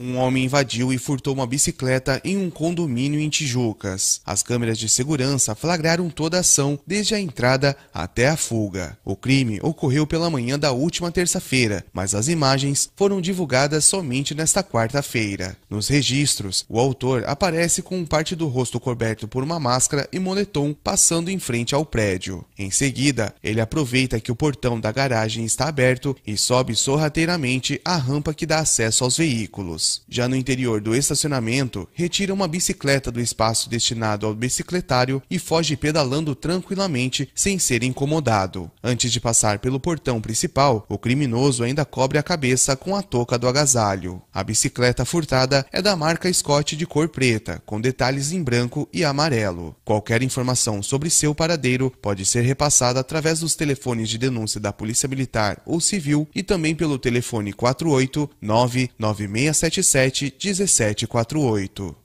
Um 0.00 0.16
homem 0.16 0.44
invadiu 0.44 0.92
e 0.92 0.98
furtou 0.98 1.34
uma 1.34 1.46
bicicleta 1.46 2.20
em 2.24 2.36
um 2.36 2.50
condomínio 2.50 3.20
em 3.20 3.28
Tijucas. 3.28 4.20
As 4.26 4.42
câmeras 4.42 4.78
de 4.78 4.88
segurança 4.88 5.54
flagraram 5.54 6.08
toda 6.10 6.38
a 6.38 6.40
ação, 6.40 6.78
desde 6.86 7.14
a 7.14 7.20
entrada 7.20 7.76
até 7.92 8.28
a 8.28 8.36
fuga. 8.36 8.96
O 9.04 9.14
crime 9.14 9.60
ocorreu 9.62 10.06
pela 10.06 10.30
manhã 10.30 10.58
da 10.58 10.72
última 10.72 11.12
terça-feira, 11.12 11.84
mas 11.92 12.14
as 12.14 12.28
imagens 12.28 12.90
foram 12.96 13.20
divulgadas 13.20 13.84
somente 13.84 14.34
nesta 14.34 14.62
quarta-feira. 14.62 15.56
Nos 15.68 15.88
registros, 15.88 16.64
o 16.68 16.80
autor 16.80 17.24
aparece 17.26 17.82
com 17.82 18.04
parte 18.04 18.34
do 18.34 18.48
rosto 18.48 18.80
coberto 18.80 19.28
por 19.28 19.42
uma 19.42 19.60
máscara 19.60 20.08
e 20.12 20.18
moletom 20.18 20.74
passando 20.74 21.30
em 21.30 21.38
frente 21.38 21.74
ao 21.74 21.84
prédio. 21.84 22.44
Em 22.58 22.70
seguida, 22.70 23.34
ele 23.42 23.60
aproveita 23.60 24.20
que 24.20 24.32
o 24.32 24.36
portão 24.36 24.80
da 24.80 24.90
garagem 24.90 25.44
está 25.44 25.68
aberto 25.68 26.16
e 26.26 26.36
sobe 26.36 26.74
sorrateiramente 26.74 27.80
a 27.84 27.96
rampa 27.96 28.34
que 28.34 28.46
dá 28.46 28.58
acesso 28.58 29.04
aos 29.04 29.16
veículos. 29.16 29.81
Já 30.08 30.28
no 30.28 30.36
interior 30.36 30.80
do 30.80 30.94
estacionamento, 30.94 31.88
retira 31.92 32.32
uma 32.32 32.48
bicicleta 32.48 33.10
do 33.10 33.20
espaço 33.20 33.68
destinado 33.68 34.26
ao 34.26 34.34
bicicletário 34.34 35.22
e 35.30 35.38
foge 35.38 35.76
pedalando 35.76 36.34
tranquilamente 36.34 37.28
sem 37.34 37.58
ser 37.58 37.82
incomodado. 37.82 38.70
Antes 38.82 39.12
de 39.12 39.20
passar 39.20 39.58
pelo 39.58 39.80
portão 39.80 40.20
principal, 40.20 40.84
o 40.88 40.98
criminoso 40.98 41.64
ainda 41.64 41.84
cobre 41.84 42.18
a 42.18 42.22
cabeça 42.22 42.76
com 42.76 42.94
a 42.94 43.02
touca 43.02 43.38
do 43.38 43.48
agasalho. 43.48 44.22
A 44.32 44.42
bicicleta 44.42 45.04
furtada 45.04 45.66
é 45.72 45.82
da 45.82 45.96
marca 45.96 46.32
Scott 46.32 46.76
de 46.76 46.86
cor 46.86 47.08
preta, 47.08 47.62
com 47.66 47.80
detalhes 47.80 48.32
em 48.32 48.42
branco 48.42 48.88
e 48.92 49.04
amarelo. 49.04 49.74
Qualquer 49.84 50.22
informação 50.22 50.82
sobre 50.82 51.10
seu 51.10 51.34
paradeiro 51.34 51.92
pode 52.02 52.24
ser 52.24 52.42
repassada 52.42 53.00
através 53.00 53.40
dos 53.40 53.54
telefones 53.54 54.08
de 54.08 54.18
denúncia 54.18 54.60
da 54.60 54.72
Polícia 54.72 55.08
Militar 55.08 55.60
ou 55.64 55.80
Civil 55.80 56.28
e 56.34 56.42
também 56.42 56.74
pelo 56.74 56.98
telefone 56.98 57.52
48 57.52 58.30
99677 59.80 60.34
27 60.38 61.06
1748. 61.06 61.96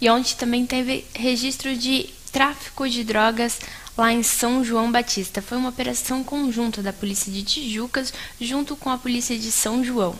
E 0.00 0.08
ontem 0.08 0.34
também 0.36 0.64
teve 0.64 1.04
registro 1.14 1.76
de 1.76 2.08
tráfico 2.32 2.88
de 2.88 3.04
drogas 3.04 3.58
lá 3.96 4.12
em 4.12 4.22
São 4.22 4.62
João 4.64 4.90
Batista. 4.90 5.42
Foi 5.42 5.58
uma 5.58 5.70
operação 5.70 6.22
conjunta 6.22 6.82
da 6.82 6.92
Polícia 6.92 7.32
de 7.32 7.42
Tijucas 7.42 8.12
junto 8.40 8.76
com 8.76 8.90
a 8.90 8.98
Polícia 8.98 9.36
de 9.36 9.50
São 9.50 9.82
João. 9.84 10.16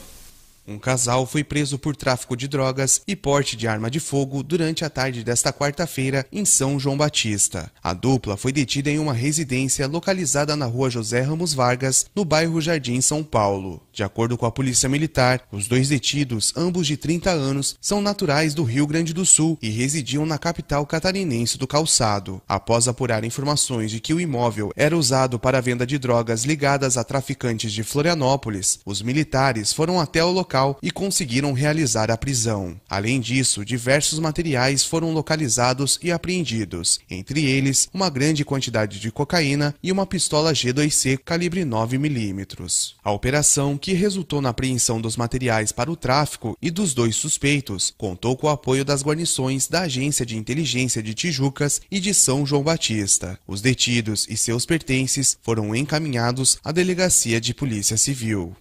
Um 0.69 0.77
casal 0.77 1.25
foi 1.25 1.43
preso 1.43 1.79
por 1.79 1.95
tráfico 1.95 2.37
de 2.37 2.47
drogas 2.47 3.01
e 3.07 3.15
porte 3.15 3.57
de 3.57 3.67
arma 3.67 3.89
de 3.89 3.99
fogo 3.99 4.43
durante 4.43 4.85
a 4.85 4.89
tarde 4.89 5.23
desta 5.23 5.51
quarta-feira 5.51 6.27
em 6.31 6.45
São 6.45 6.79
João 6.79 6.95
Batista. 6.95 7.71
A 7.81 7.91
dupla 7.91 8.37
foi 8.37 8.51
detida 8.51 8.91
em 8.91 8.99
uma 8.99 9.11
residência 9.11 9.87
localizada 9.87 10.55
na 10.55 10.67
rua 10.67 10.87
José 10.91 11.21
Ramos 11.21 11.55
Vargas, 11.55 12.05
no 12.15 12.23
bairro 12.23 12.61
Jardim 12.61 13.01
São 13.01 13.23
Paulo. 13.23 13.81
De 13.99 14.03
acordo 14.05 14.37
com 14.37 14.45
a 14.45 14.51
Polícia 14.51 14.87
Militar, 14.87 15.41
os 15.51 15.67
dois 15.67 15.89
detidos, 15.89 16.53
ambos 16.55 16.87
de 16.87 16.95
30 16.95 17.31
anos, 17.31 17.75
são 17.81 18.01
naturais 18.01 18.53
do 18.53 18.63
Rio 18.63 18.87
Grande 18.87 19.13
do 19.13 19.25
Sul 19.25 19.57
e 19.61 19.67
residiam 19.67 20.25
na 20.25 20.37
capital 20.37 20.85
catarinense 20.85 21.57
do 21.57 21.67
Calçado. 21.67 22.41
Após 22.47 22.87
apurar 22.87 23.25
informações 23.25 23.91
de 23.91 23.99
que 23.99 24.13
o 24.13 24.21
imóvel 24.21 24.71
era 24.73 24.95
usado 24.95 25.37
para 25.37 25.57
a 25.57 25.61
venda 25.61 25.85
de 25.85 25.97
drogas 25.97 26.45
ligadas 26.45 26.95
a 26.95 27.03
traficantes 27.03 27.73
de 27.73 27.83
Florianópolis, 27.83 28.79
os 28.85 29.01
militares 29.01 29.73
foram 29.73 29.99
até 29.99 30.23
o 30.23 30.31
local 30.31 30.79
e 30.81 30.91
conseguiram 30.91 31.51
realizar 31.51 32.09
a 32.09 32.15
prisão. 32.15 32.79
Além 32.89 33.19
disso, 33.19 33.65
diversos 33.65 34.17
materiais 34.17 34.81
foram 34.81 35.11
localizados 35.11 35.99
e 36.01 36.09
apreendidos, 36.09 37.01
entre 37.09 37.43
eles 37.43 37.89
uma 37.93 38.09
grande 38.09 38.45
quantidade 38.45 38.97
de 38.97 39.11
cocaína 39.11 39.75
e 39.83 39.91
uma 39.91 40.05
pistola 40.05 40.53
G2C 40.53 41.17
calibre 41.17 41.65
9mm. 41.65 42.93
A 43.03 43.11
operação, 43.11 43.77
que 43.77 43.88
que 43.89 43.93
resultou 43.95 44.39
na 44.39 44.49
apreensão 44.49 45.01
dos 45.01 45.17
materiais 45.17 45.71
para 45.71 45.91
o 45.91 45.95
tráfico 45.95 46.55
e 46.61 46.69
dos 46.69 46.93
dois 46.93 47.15
suspeitos, 47.15 47.91
contou 47.97 48.37
com 48.37 48.45
o 48.45 48.49
apoio 48.51 48.85
das 48.85 49.01
guarnições 49.01 49.67
da 49.67 49.81
Agência 49.81 50.23
de 50.23 50.37
Inteligência 50.37 51.01
de 51.01 51.15
Tijucas 51.15 51.81
e 51.89 51.99
de 51.99 52.13
São 52.13 52.45
João 52.45 52.61
Batista. 52.61 53.39
Os 53.47 53.61
detidos 53.61 54.27
e 54.29 54.37
seus 54.37 54.63
pertences 54.63 55.39
foram 55.41 55.75
encaminhados 55.75 56.59
à 56.63 56.71
Delegacia 56.71 57.41
de 57.41 57.51
Polícia 57.51 57.97
Civil. 57.97 58.55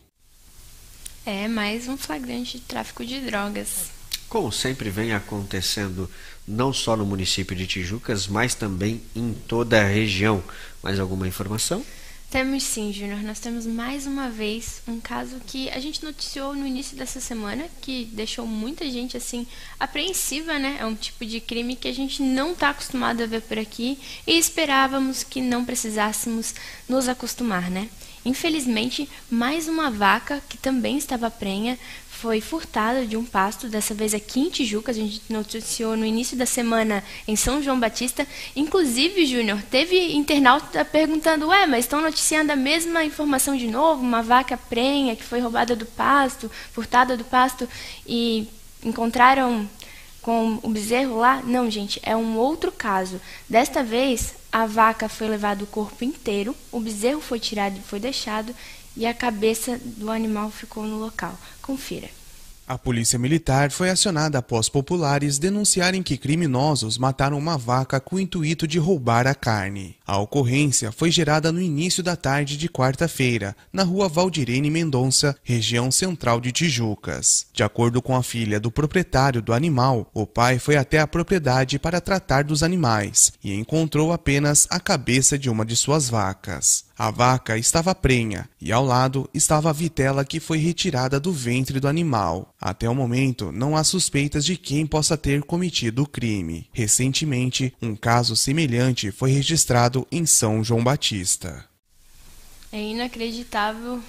É 1.27 1.47
mais 1.47 1.89
um 1.89 1.99
flagrante 1.99 2.57
de 2.57 2.65
tráfico 2.65 3.05
de 3.05 3.21
drogas. 3.21 3.91
Como 4.31 4.51
sempre 4.51 4.89
vem 4.89 5.13
acontecendo, 5.13 6.09
não 6.47 6.73
só 6.73 6.97
no 6.97 7.05
município 7.05 7.55
de 7.55 7.67
Tijucas, 7.67 8.27
mas 8.27 8.55
também 8.55 9.03
em 9.15 9.35
toda 9.47 9.79
a 9.79 9.87
região. 9.87 10.43
Mais 10.83 10.99
alguma 10.99 11.29
informação? 11.29 11.85
Temos 12.31 12.63
sim, 12.63 12.93
Júnior. 12.93 13.23
Nós 13.23 13.41
temos 13.41 13.65
mais 13.65 14.07
uma 14.07 14.29
vez 14.29 14.83
um 14.87 15.01
caso 15.01 15.41
que 15.47 15.71
a 15.71 15.81
gente 15.81 16.05
noticiou 16.05 16.55
no 16.55 16.67
início 16.67 16.95
dessa 16.95 17.21
semana, 17.21 17.67
que 17.81 18.05
deixou 18.13 18.47
muita 18.47 18.89
gente 18.91 19.17
assim 19.17 19.47
apreensiva, 19.81 20.59
né? 20.59 20.77
É 20.79 20.85
um 20.85 20.95
tipo 20.95 21.25
de 21.25 21.41
crime 21.41 21.75
que 21.75 21.89
a 21.89 21.93
gente 21.93 22.23
não 22.23 22.53
está 22.53 22.69
acostumado 22.69 23.23
a 23.23 23.27
ver 23.27 23.41
por 23.41 23.59
aqui 23.59 23.99
e 24.27 24.37
esperávamos 24.37 25.23
que 25.23 25.41
não 25.41 25.65
precisássemos 25.65 26.55
nos 26.87 27.09
acostumar, 27.09 27.71
né? 27.71 27.89
Infelizmente, 28.29 29.09
mais 29.31 29.69
uma 29.69 29.91
vaca 29.91 30.43
que 30.51 30.59
também 30.59 30.99
estava 30.99 31.31
prenha 31.31 31.79
foi 32.11 32.43
furtada 32.43 33.07
de 33.07 33.17
um 33.17 33.25
pasto, 33.25 33.69
dessa 33.69 33.95
vez 33.95 34.13
aqui 34.13 34.41
em 34.41 34.51
Tijuca, 34.51 34.91
a 34.91 34.95
gente 34.95 35.23
noticiou 35.31 35.97
no 35.97 36.05
início 36.05 36.37
da 36.37 36.45
semana 36.45 37.03
em 37.27 37.35
São 37.37 37.63
João 37.63 37.81
Batista. 37.81 38.27
Inclusive, 38.55 39.25
Júnior, 39.25 39.63
teve 39.71 40.13
internauta 40.13 40.85
perguntando: 40.85 41.47
ué, 41.47 41.67
mas 41.67 41.87
estão 41.87 42.03
noticiando 42.03 42.53
a 42.53 42.57
mesma 42.57 43.03
informação 43.03 43.57
de 43.57 43.67
novo? 43.67 44.03
Uma 44.03 44.23
vaca 44.23 44.59
prenha 44.59 45.17
que 45.17 45.25
foi 45.25 45.41
roubada 45.41 45.75
do 45.75 45.87
pasto, 45.87 46.51
furtada 46.73 47.17
do 47.17 47.25
pasto 47.25 47.67
e 48.07 48.47
encontraram 48.85 49.67
com 50.21 50.59
o 50.63 50.69
bezerro 50.69 51.17
lá? 51.17 51.41
Não, 51.47 51.71
gente, 51.71 51.99
é 52.03 52.15
um 52.15 52.37
outro 52.37 52.71
caso. 52.71 53.19
Desta 53.49 53.83
vez, 53.83 54.35
a 54.51 54.67
vaca 54.67 55.09
foi 55.09 55.29
levada 55.29 55.65
o 55.65 55.67
corpo 55.67 56.05
inteiro, 56.05 56.55
o 56.73 56.81
bezerro 56.81 57.21
foi 57.21 57.39
tirado 57.39 57.77
e 57.77 57.83
foi 57.83 58.01
deixado, 58.01 58.55
e 58.97 59.07
a 59.07 59.15
cabeça 59.15 59.79
do 59.79 60.11
animal 60.11 60.51
ficou 60.51 60.85
no 60.85 60.99
local. 60.99 61.39
Confira. 61.63 62.18
A 62.69 62.77
polícia 62.77 63.19
militar 63.19 63.71
foi 63.71 63.89
acionada 63.89 64.37
após 64.37 64.69
populares 64.69 65.39
denunciarem 65.39 66.03
que 66.03 66.19
criminosos 66.19 66.99
mataram 66.99 67.39
uma 67.39 67.57
vaca 67.57 67.99
com 67.99 68.17
o 68.17 68.21
intuito 68.21 68.69
de 68.69 68.79
roubar 68.79 69.27
a 69.27 69.35
carne. 69.35 69.97
A 70.07 70.19
ocorrência 70.19 70.93
foi 70.93 71.11
gerada 71.11 71.51
no 71.51 71.63
início 71.63 72.03
da 72.03 72.15
tarde 72.15 72.59
de 72.59 72.69
quarta-feira, 72.69 73.57
na 73.73 73.85
rua 73.85 74.07
Valdirene 74.07 74.71
Mendonça, 74.71 75.35
região 75.43 75.91
central 75.91 76.43
de 76.43 76.53
Tijucas. 76.53 77.47
De 77.55 77.63
acordo 77.63 78.03
com 78.03 78.15
a 78.15 78.23
filha 78.23 78.61
do 78.61 78.71
proprietário 78.71 79.41
do 79.41 79.55
animal, 79.55 80.11
o 80.13 80.27
pai 80.27 80.59
foi 80.59 80.77
até 80.77 80.99
a 81.01 81.07
propriedade 81.07 81.79
para 81.79 82.03
tratar 82.03 82.45
dos 82.45 82.63
animais 82.63 83.33
e 83.43 83.55
encontrou 83.55 84.13
apenas 84.13 84.67
a 84.69 84.79
cabeça 84.79 85.39
de 85.39 85.49
uma 85.49 85.65
de 85.65 85.75
suas 85.75 86.11
vacas. 86.11 86.88
A 86.99 87.13
vaca 87.13 87.57
estava 87.57 87.95
prenha 87.95 88.49
e 88.61 88.73
ao 88.73 88.85
lado 88.85 89.31
estava 89.33 89.71
a 89.71 89.73
vitela 89.73 90.25
que 90.25 90.41
foi 90.41 90.59
retirada 90.59 91.21
do 91.21 91.33
ventre 91.33 91.79
do 91.79 91.87
animal. 91.87 92.53
Até 92.61 92.91
o 92.91 92.95
momento, 92.95 93.53
não 93.53 93.77
há 93.77 93.85
suspeitas 93.85 94.45
de 94.45 94.57
quem 94.57 94.85
possa 94.85 95.17
ter 95.17 95.45
cometido 95.45 96.03
o 96.03 96.09
crime. 96.09 96.69
Recentemente, 96.73 97.73
um 97.81 97.95
caso 97.95 98.35
semelhante 98.35 99.13
foi 99.13 99.31
registrado 99.31 100.09
em 100.11 100.27
São 100.27 100.65
João 100.65 100.83
Batista. 100.83 101.65
É 102.73 102.81
inacreditável 102.81 104.03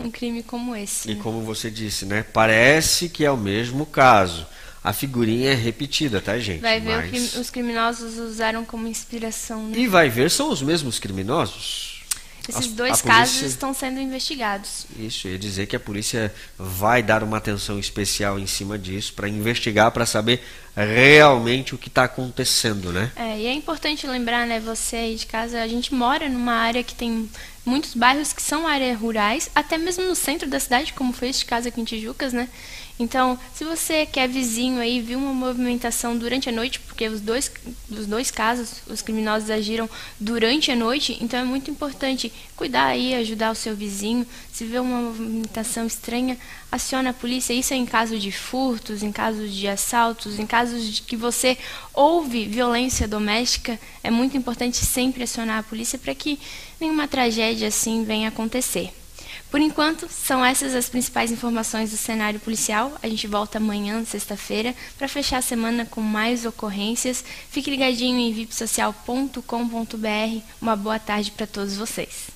um 0.00 0.10
crime 0.10 0.42
como 0.42 0.74
esse. 0.74 1.12
E 1.12 1.14
como 1.14 1.42
você 1.42 1.70
disse, 1.70 2.06
né? 2.06 2.24
Parece 2.24 3.08
que 3.08 3.24
é 3.24 3.30
o 3.30 3.36
mesmo 3.36 3.86
caso. 3.86 4.48
A 4.82 4.92
figurinha 4.92 5.52
é 5.52 5.54
repetida, 5.54 6.20
tá, 6.20 6.36
gente? 6.40 6.60
Vai 6.60 6.80
ver 6.80 7.08
Mas... 7.12 7.36
os 7.36 7.50
criminosos 7.50 8.18
usaram 8.18 8.64
como 8.64 8.88
inspiração. 8.88 9.68
Né? 9.68 9.78
E 9.78 9.86
vai 9.86 10.08
ver, 10.08 10.28
são 10.28 10.50
os 10.50 10.60
mesmos 10.60 10.98
criminosos? 10.98 11.99
Esses 12.48 12.68
dois 12.72 13.02
casos 13.02 13.42
estão 13.42 13.72
sendo 13.72 14.00
investigados. 14.00 14.86
Isso, 14.98 15.28
ia 15.28 15.38
dizer 15.38 15.66
que 15.66 15.76
a 15.76 15.80
polícia 15.80 16.32
vai 16.58 17.02
dar 17.02 17.22
uma 17.22 17.36
atenção 17.36 17.78
especial 17.78 18.38
em 18.38 18.46
cima 18.46 18.78
disso 18.78 19.12
para 19.14 19.28
investigar, 19.28 19.90
para 19.90 20.06
saber 20.06 20.42
realmente 20.74 21.74
o 21.74 21.78
que 21.78 21.88
está 21.88 22.04
acontecendo, 22.04 22.92
né? 22.92 23.10
É, 23.16 23.38
e 23.38 23.46
é 23.46 23.52
importante 23.52 24.06
lembrar, 24.06 24.46
né, 24.46 24.60
você 24.60 24.96
aí 24.96 25.16
de 25.16 25.26
casa, 25.26 25.60
a 25.60 25.68
gente 25.68 25.94
mora 25.94 26.28
numa 26.28 26.54
área 26.54 26.82
que 26.82 26.94
tem 26.94 27.28
muitos 27.64 27.94
bairros 27.94 28.32
que 28.32 28.42
são 28.42 28.66
áreas 28.66 28.98
rurais, 28.98 29.50
até 29.54 29.76
mesmo 29.76 30.04
no 30.04 30.14
centro 30.14 30.48
da 30.48 30.58
cidade, 30.58 30.92
como 30.92 31.12
foi 31.12 31.28
este 31.28 31.44
caso 31.44 31.68
aqui 31.68 31.80
em 31.80 31.84
Tijucas, 31.84 32.32
né? 32.32 32.48
Então, 33.00 33.38
se 33.54 33.64
você 33.64 34.04
quer 34.04 34.28
vizinho 34.28 34.78
aí, 34.78 35.00
viu 35.00 35.18
uma 35.18 35.32
movimentação 35.32 36.18
durante 36.18 36.50
a 36.50 36.52
noite, 36.52 36.78
porque 36.80 37.08
os 37.08 37.22
dois, 37.22 37.50
os 37.90 38.06
dois 38.06 38.30
casos, 38.30 38.82
os 38.86 39.00
criminosos 39.00 39.48
agiram 39.48 39.88
durante 40.20 40.70
a 40.70 40.76
noite, 40.76 41.16
então 41.18 41.40
é 41.40 41.44
muito 41.44 41.70
importante 41.70 42.30
cuidar 42.54 42.88
aí, 42.88 43.14
ajudar 43.14 43.52
o 43.52 43.54
seu 43.54 43.74
vizinho. 43.74 44.26
Se 44.52 44.66
vê 44.66 44.78
uma 44.78 45.00
movimentação 45.00 45.86
estranha, 45.86 46.36
aciona 46.70 47.08
a 47.08 47.14
polícia. 47.14 47.54
Isso 47.54 47.72
é 47.72 47.76
em 47.78 47.86
caso 47.86 48.18
de 48.18 48.30
furtos, 48.30 49.02
em 49.02 49.10
casos 49.10 49.50
de 49.50 49.66
assaltos, 49.66 50.38
em 50.38 50.46
casos 50.46 50.84
de 50.84 51.00
que 51.00 51.16
você 51.16 51.56
ouve 51.94 52.44
violência 52.44 53.08
doméstica. 53.08 53.80
É 54.04 54.10
muito 54.10 54.36
importante 54.36 54.76
sempre 54.76 55.22
acionar 55.22 55.60
a 55.60 55.62
polícia 55.62 55.98
para 55.98 56.14
que 56.14 56.38
nenhuma 56.78 57.08
tragédia 57.08 57.68
assim 57.68 58.04
venha 58.04 58.28
acontecer. 58.28 58.92
Por 59.50 59.60
enquanto, 59.60 60.08
são 60.08 60.44
essas 60.44 60.74
as 60.74 60.88
principais 60.88 61.32
informações 61.32 61.90
do 61.90 61.96
cenário 61.96 62.38
policial. 62.38 62.92
A 63.02 63.08
gente 63.08 63.26
volta 63.26 63.58
amanhã, 63.58 64.04
sexta-feira, 64.04 64.74
para 64.96 65.08
fechar 65.08 65.38
a 65.38 65.42
semana 65.42 65.84
com 65.84 66.00
mais 66.00 66.46
ocorrências. 66.46 67.24
Fique 67.50 67.70
ligadinho 67.70 68.18
em 68.18 68.32
vipsocial.com.br. 68.32 70.42
Uma 70.62 70.76
boa 70.76 71.00
tarde 71.00 71.32
para 71.32 71.48
todos 71.48 71.76
vocês. 71.76 72.28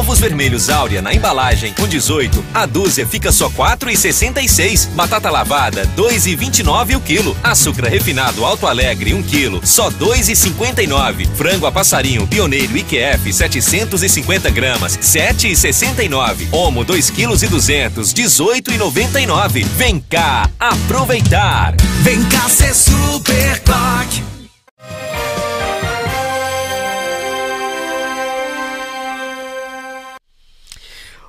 Ovos 0.00 0.18
vermelhos 0.18 0.70
áurea 0.70 1.02
na 1.02 1.12
embalagem 1.12 1.74
com 1.74 1.86
18, 1.86 2.42
a 2.54 2.64
dúzia 2.64 3.06
fica 3.06 3.30
só 3.30 3.50
4,66. 3.50 4.88
Batata 4.94 5.28
lavada 5.28 5.86
2,29 5.94 6.96
o 6.96 7.00
quilo. 7.02 7.36
Açúcar 7.44 7.86
refinado 7.86 8.42
Alto 8.42 8.66
Alegre 8.66 9.12
1 9.12 9.22
quilo, 9.24 9.60
só 9.62 9.90
2,59. 9.90 11.28
Frango 11.34 11.66
a 11.66 11.70
passarinho 11.70 12.26
pioneiro 12.26 12.78
IQF 12.78 13.30
750 13.30 14.48
gramas, 14.48 14.96
7,69. 14.96 16.48
Omo 16.50 16.82
2 16.82 17.10
quilos 17.10 17.42
e 17.42 17.46
200, 17.48 18.14
18,99. 18.14 19.66
Vem 19.76 20.00
cá 20.00 20.48
aproveitar. 20.58 21.74
Vem 22.00 22.24
cá 22.24 22.48
ser 22.48 22.74
super 22.74 23.60
coque. 23.60 24.22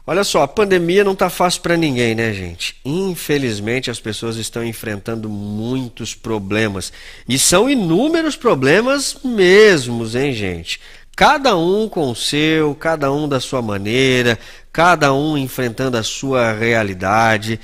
Olha 0.05 0.23
só, 0.23 0.41
a 0.41 0.47
pandemia 0.47 1.03
não 1.03 1.13
está 1.13 1.29
fácil 1.29 1.61
para 1.61 1.77
ninguém, 1.77 2.15
né, 2.15 2.33
gente? 2.33 2.75
Infelizmente, 2.83 3.91
as 3.91 3.99
pessoas 3.99 4.35
estão 4.37 4.65
enfrentando 4.65 5.29
muitos 5.29 6.15
problemas. 6.15 6.91
E 7.29 7.37
são 7.37 7.69
inúmeros 7.69 8.35
problemas 8.35 9.17
mesmos, 9.23 10.15
hein, 10.15 10.33
gente? 10.33 10.79
Cada 11.15 11.55
um 11.55 11.87
com 11.87 12.09
o 12.09 12.15
seu, 12.15 12.73
cada 12.73 13.11
um 13.11 13.29
da 13.29 13.39
sua 13.39 13.61
maneira, 13.61 14.39
cada 14.73 15.13
um 15.13 15.37
enfrentando 15.37 15.97
a 15.97 16.03
sua 16.03 16.51
realidade. 16.51 17.59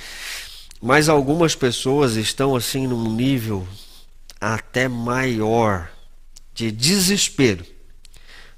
Mas 0.80 1.08
algumas 1.08 1.56
pessoas 1.56 2.14
estão 2.14 2.54
assim 2.54 2.86
num 2.86 3.12
nível 3.12 3.66
até 4.40 4.86
maior 4.86 5.90
de 6.54 6.70
desespero. 6.70 7.64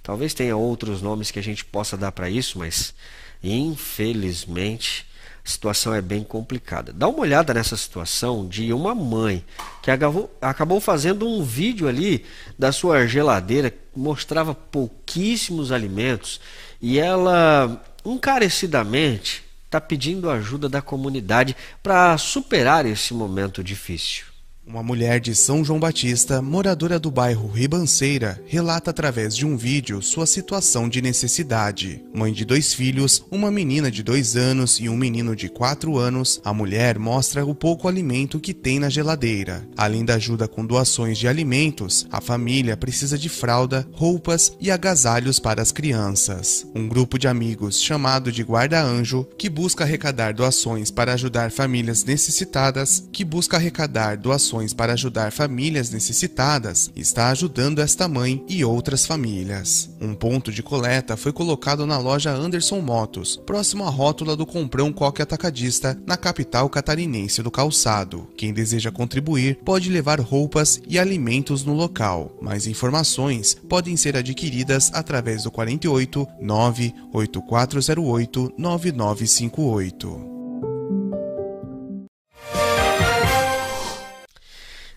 Talvez 0.03 0.35
tenha 0.35 0.57
outros 0.57 1.01
nomes 1.01 1.31
que 1.31 1.39
a 1.39 1.43
gente 1.43 1.65
possa 1.65 1.97
dar 1.97 2.13
para 2.13 2.29
isso, 2.29 2.59
mas 2.59 2.93
Infelizmente, 3.43 5.07
a 5.45 5.49
situação 5.49 5.95
é 5.95 6.03
bem 6.03 6.23
complicada. 6.23 6.93
Dá 6.93 7.09
uma 7.09 7.21
olhada 7.21 7.55
nessa 7.55 7.77
situação 7.77 8.47
de 8.47 8.73
uma 8.73 8.95
mãe 8.95 9.45
que 9.83 9.91
acabou, 9.91 10.81
fazendo 10.81 11.27
um 11.27 11.43
vídeo 11.43 11.89
ali 11.89 12.25
da 12.59 12.73
sua 12.73 13.07
geladeira 13.07 13.73
mostrava 13.95 14.55
pouquíssimos 14.55 15.73
alimentos 15.73 16.41
e 16.81 16.99
ela 16.99 17.83
encarecidamente 18.05 19.43
está 19.65 19.81
pedindo 19.81 20.31
ajuda 20.31 20.69
da 20.69 20.83
comunidade 20.83 21.57
para 21.83 22.17
superar 22.19 22.87
esse 22.87 23.15
momento 23.15 23.63
difícil. 23.63 24.30
Uma 24.67 24.83
mulher 24.85 25.19
de 25.19 25.35
São 25.35 25.65
João 25.65 25.81
Batista, 25.81 26.41
moradora 26.41 26.99
do 26.99 27.11
bairro 27.11 27.49
Ribanceira, 27.49 28.41
relata 28.47 28.91
através 28.91 29.35
de 29.35 29.45
um 29.45 29.57
vídeo 29.57 30.01
sua 30.01 30.27
situação 30.27 30.89
de 30.89 31.03
necessidade. 31.03 32.05
Mãe 32.15 32.33
de 32.33 32.45
dois 32.45 32.73
filhos, 32.73 33.25
uma 33.33 33.51
menina 33.51 33.91
de 33.91 34.03
dois 34.03 34.37
anos 34.37 34.79
e 34.79 34.89
um 34.89 34.97
menino 34.97 35.35
de 35.35 35.49
quatro 35.49 35.99
anos, 35.99 36.41
a 36.45 36.53
mulher 36.53 36.99
mostra 36.99 37.45
o 37.45 37.55
pouco 37.55 37.89
alimento 37.89 38.39
que 38.39 38.55
tem 38.55 38.79
na 38.79 38.89
geladeira. 38.89 39.67
Além 39.77 40.05
da 40.05 40.15
ajuda 40.15 40.47
com 40.47 40.65
doações 40.65 41.19
de 41.19 41.27
alimentos, 41.27 42.07
a 42.13 42.21
família 42.21 42.77
precisa 42.77 43.19
de 43.19 43.29
fralda, 43.29 43.89
roupas 43.93 44.57
e 44.61 44.71
agasalhos 44.71 45.41
para 45.41 45.63
as 45.63 45.73
crianças. 45.73 46.67
Um 46.77 46.87
grupo 46.87 47.19
de 47.19 47.27
amigos 47.27 47.81
chamado 47.81 48.31
de 48.31 48.45
Guarda 48.45 48.81
Anjo, 48.81 49.27
que 49.37 49.49
busca 49.49 49.83
arrecadar 49.83 50.33
doações 50.33 50.91
para 50.93 51.15
ajudar 51.15 51.51
famílias 51.51 52.05
necessitadas, 52.05 53.09
que 53.11 53.25
busca 53.25 53.57
arrecadar 53.57 54.17
doações 54.17 54.60
para 54.69 54.93
ajudar 54.93 55.33
famílias 55.33 55.91
necessitadas 55.91 56.91
está 56.95 57.29
ajudando 57.29 57.81
esta 57.81 58.07
mãe 58.07 58.45
e 58.49 58.65
outras 58.65 59.07
famílias. 59.07 59.89
Um 60.01 60.15
ponto 60.15 60.53
de 60.53 60.63
coleta 60.63 61.17
foi 61.17 61.33
colocado 61.33 61.87
na 61.87 61.99
loja 61.99 62.31
Anderson 62.31 62.81
Motos, 62.81 63.41
próximo 63.47 63.85
à 63.85 63.91
rótula 63.91 64.37
do 64.37 64.45
Comprão 64.45 64.93
Coque 64.93 65.23
Atacadista, 65.23 65.99
na 66.07 66.17
capital 66.17 66.69
catarinense 66.69 67.43
do 67.43 67.51
calçado. 67.51 68.29
Quem 68.37 68.53
deseja 68.53 68.91
contribuir 68.91 69.59
pode 69.65 69.91
levar 69.91 70.21
roupas 70.21 70.81
e 70.87 70.99
alimentos 70.99 71.65
no 71.65 71.73
local. 71.73 72.37
Mais 72.41 72.67
informações 72.67 73.57
podem 73.69 73.97
ser 73.97 74.17
adquiridas 74.17 74.91
através 74.93 75.45
do 75.45 75.51
48 75.51 76.27
98408 76.41 78.53
9958. 78.57 80.40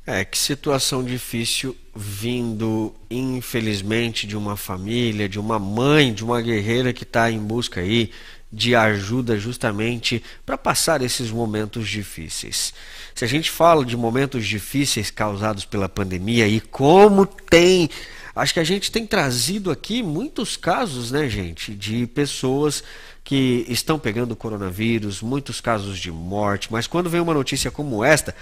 É, 0.06 0.26
que 0.26 0.38
situação 0.38 1.02
difícil 1.02 1.78
vindo, 1.96 2.94
infelizmente, 3.10 4.28
de 4.28 4.36
uma 4.36 4.58
família, 4.58 5.30
de 5.30 5.40
uma 5.40 5.58
mãe, 5.58 6.14
de 6.14 6.26
uma 6.26 6.42
guerreira 6.42 6.92
que 6.92 7.04
está 7.04 7.32
em 7.32 7.40
busca 7.40 7.80
aí 7.80 8.12
de 8.54 8.76
ajuda 8.76 9.40
justamente 9.40 10.22
para 10.46 10.58
passar 10.58 11.02
esses 11.02 11.32
momentos 11.32 11.88
difíceis. 11.88 12.74
Se 13.16 13.26
a 13.26 13.28
gente 13.28 13.50
fala 13.50 13.84
de 13.84 13.98
momentos 13.98 14.46
difíceis 14.46 15.10
causados 15.10 15.66
pela 15.66 15.90
pandemia 15.90 16.48
e 16.48 16.60
como 16.60 17.26
tem, 17.26 17.90
acho 18.36 18.54
que 18.54 18.60
a 18.60 18.64
gente 18.64 18.92
tem 18.92 19.08
trazido 19.08 19.72
aqui 19.72 20.04
muitos 20.04 20.56
casos, 20.56 21.12
né, 21.12 21.28
gente, 21.28 21.74
de 21.74 22.06
pessoas 22.06 22.84
que 23.24 23.66
estão 23.70 23.98
pegando 23.98 24.36
coronavírus, 24.36 25.22
muitos 25.22 25.62
casos 25.62 25.98
de 25.98 26.12
morte, 26.12 26.68
mas 26.70 26.86
quando 26.86 27.10
vem 27.10 27.22
uma 27.22 27.34
notícia 27.34 27.72
como 27.72 28.04
esta, 28.04 28.36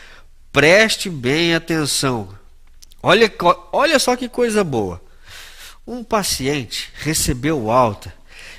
Preste 0.51 1.09
bem 1.09 1.55
atenção. 1.55 2.29
Olha, 3.01 3.31
olha 3.71 3.97
só 3.99 4.15
que 4.15 4.27
coisa 4.27 4.63
boa. 4.63 5.01
Um 5.87 6.03
paciente 6.03 6.91
recebeu 6.95 7.71
alta 7.71 8.13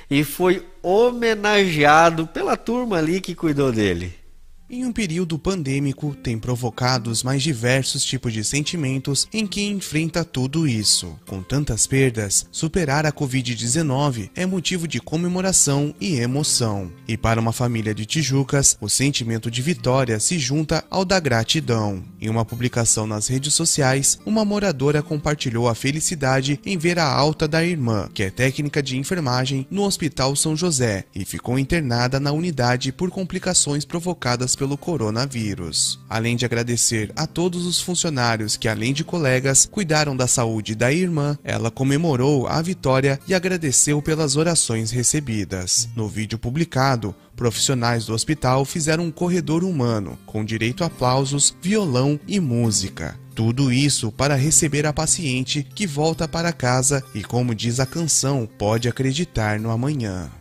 e 0.09 0.23
foi 0.23 0.65
homenageado 0.81 2.27
pela 2.27 2.57
turma 2.57 2.97
ali 2.97 3.21
que 3.21 3.35
cuidou 3.35 3.71
dele 3.71 4.22
em 4.73 4.85
um 4.85 4.91
período 4.91 5.37
pandêmico 5.37 6.15
tem 6.15 6.39
provocado 6.39 7.11
os 7.11 7.21
mais 7.21 7.43
diversos 7.43 8.03
tipos 8.03 8.33
de 8.33 8.43
sentimentos 8.43 9.27
em 9.31 9.45
quem 9.45 9.73
enfrenta 9.73 10.25
tudo 10.25 10.67
isso. 10.67 11.15
Com 11.27 11.43
tantas 11.43 11.85
perdas, 11.85 12.47
superar 12.51 13.05
a 13.05 13.11
Covid-19 13.11 14.31
é 14.35 14.47
motivo 14.47 14.87
de 14.87 14.99
comemoração 14.99 15.93
e 16.01 16.15
emoção. 16.15 16.91
E 17.07 17.15
para 17.15 17.39
uma 17.39 17.53
família 17.53 17.93
de 17.93 18.03
Tijucas, 18.07 18.75
o 18.81 18.89
sentimento 18.89 19.51
de 19.51 19.61
vitória 19.61 20.19
se 20.19 20.39
junta 20.39 20.83
ao 20.89 21.05
da 21.05 21.19
gratidão. 21.19 22.03
Em 22.19 22.27
uma 22.27 22.43
publicação 22.43 23.05
nas 23.05 23.27
redes 23.27 23.53
sociais, 23.53 24.17
uma 24.25 24.43
moradora 24.43 25.03
compartilhou 25.03 25.67
a 25.67 25.75
felicidade 25.75 26.59
em 26.65 26.79
ver 26.79 26.97
a 26.97 27.05
alta 27.05 27.47
da 27.47 27.63
irmã, 27.63 28.09
que 28.11 28.23
é 28.23 28.31
técnica 28.31 28.81
de 28.81 28.97
enfermagem 28.97 29.67
no 29.69 29.83
Hospital 29.83 30.35
São 30.35 30.55
José 30.55 31.05
e 31.13 31.23
ficou 31.25 31.59
internada 31.59 32.19
na 32.19 32.31
unidade 32.31 32.91
por 32.91 33.11
complicações 33.11 33.85
provocadas 33.85 34.55
pelo 34.63 34.77
coronavírus. 34.77 35.99
Além 36.09 36.37
de 36.37 36.45
agradecer 36.45 37.11
a 37.17 37.27
todos 37.27 37.65
os 37.65 37.81
funcionários 37.81 38.55
que, 38.55 38.69
além 38.69 38.93
de 38.93 39.03
colegas, 39.03 39.67
cuidaram 39.69 40.15
da 40.15 40.25
saúde 40.25 40.73
da 40.73 40.89
irmã, 40.89 41.37
ela 41.43 41.69
comemorou 41.69 42.47
a 42.47 42.61
vitória 42.61 43.19
e 43.27 43.33
agradeceu 43.33 44.01
pelas 44.01 44.37
orações 44.37 44.89
recebidas. 44.89 45.89
No 45.97 46.07
vídeo 46.07 46.39
publicado, 46.39 47.13
profissionais 47.35 48.05
do 48.05 48.13
hospital 48.13 48.63
fizeram 48.63 49.03
um 49.03 49.11
corredor 49.11 49.65
humano, 49.65 50.17
com 50.25 50.45
direito 50.45 50.85
a 50.85 50.87
aplausos, 50.87 51.53
violão 51.61 52.17
e 52.25 52.39
música. 52.39 53.19
Tudo 53.35 53.69
isso 53.69 54.13
para 54.13 54.35
receber 54.35 54.85
a 54.85 54.93
paciente 54.93 55.67
que 55.75 55.85
volta 55.85 56.25
para 56.25 56.53
casa 56.53 57.03
e, 57.13 57.21
como 57.21 57.53
diz 57.53 57.81
a 57.81 57.85
canção, 57.85 58.47
pode 58.57 58.87
acreditar 58.87 59.59
no 59.59 59.71
amanhã. 59.71 60.31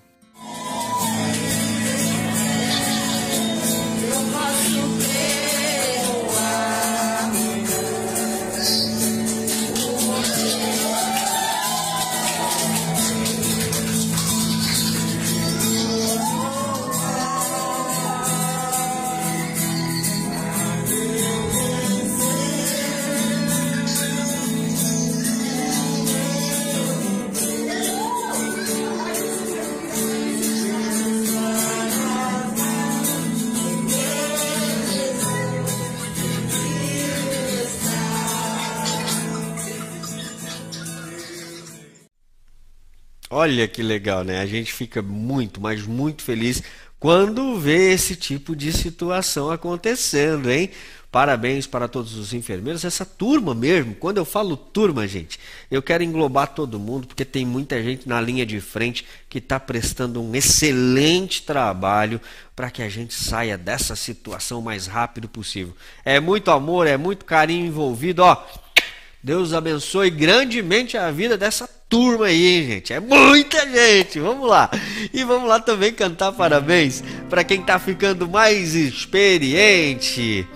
Olha 43.35 43.66
que 43.66 43.83
legal, 43.83 44.23
né? 44.23 44.40
A 44.40 44.47
gente 44.47 44.71
fica 44.71 45.01
muito, 45.01 45.59
mas 45.59 45.87
muito 45.87 46.23
feliz 46.23 46.62
quando 47.01 47.59
vê 47.59 47.90
esse 47.90 48.14
tipo 48.14 48.55
de 48.55 48.71
situação 48.71 49.51
acontecendo, 49.51 50.51
hein? 50.51 50.68
Parabéns 51.11 51.66
para 51.66 51.88
todos 51.88 52.14
os 52.14 52.35
enfermeiros, 52.35 52.85
essa 52.85 53.07
turma 53.07 53.55
mesmo. 53.55 53.95
Quando 53.95 54.18
eu 54.18 54.27
falo 54.27 54.55
turma, 54.55 55.09
gente, 55.09 55.40
eu 55.71 55.81
quero 55.81 56.05
englobar 56.05 56.49
todo 56.49 56.79
mundo, 56.79 57.07
porque 57.07 57.25
tem 57.25 57.47
muita 57.47 57.83
gente 57.83 58.07
na 58.07 58.21
linha 58.21 58.45
de 58.45 58.61
frente 58.61 59.07
que 59.31 59.38
está 59.38 59.59
prestando 59.59 60.23
um 60.23 60.35
excelente 60.35 61.40
trabalho 61.42 62.21
para 62.55 62.71
que 62.71 62.83
a 62.83 62.88
gente 62.90 63.14
saia 63.14 63.57
dessa 63.57 63.97
situação 63.97 64.59
o 64.59 64.62
mais 64.62 64.87
rápido 64.87 65.27
possível. 65.27 65.75
É 66.05 66.21
muito 66.21 66.51
amor, 66.51 66.87
é 66.87 66.99
muito 66.99 67.25
carinho 67.25 67.64
envolvido, 67.64 68.23
ó. 68.23 68.45
Deus 69.23 69.55
abençoe 69.55 70.11
grandemente 70.11 70.99
a 70.99 71.11
vida 71.11 71.38
dessa 71.38 71.66
turma 71.92 72.24
aí, 72.24 72.66
gente. 72.66 72.94
É 72.94 72.98
muita 72.98 73.68
gente. 73.68 74.18
Vamos 74.18 74.48
lá. 74.48 74.70
E 75.12 75.22
vamos 75.24 75.46
lá 75.46 75.61
também 75.61 75.92
cantar 75.92 76.33
parabéns 76.33 77.05
para 77.28 77.44
quem 77.44 77.61
tá 77.61 77.78
ficando 77.78 78.26
mais 78.26 78.74
experiente. 78.74 80.48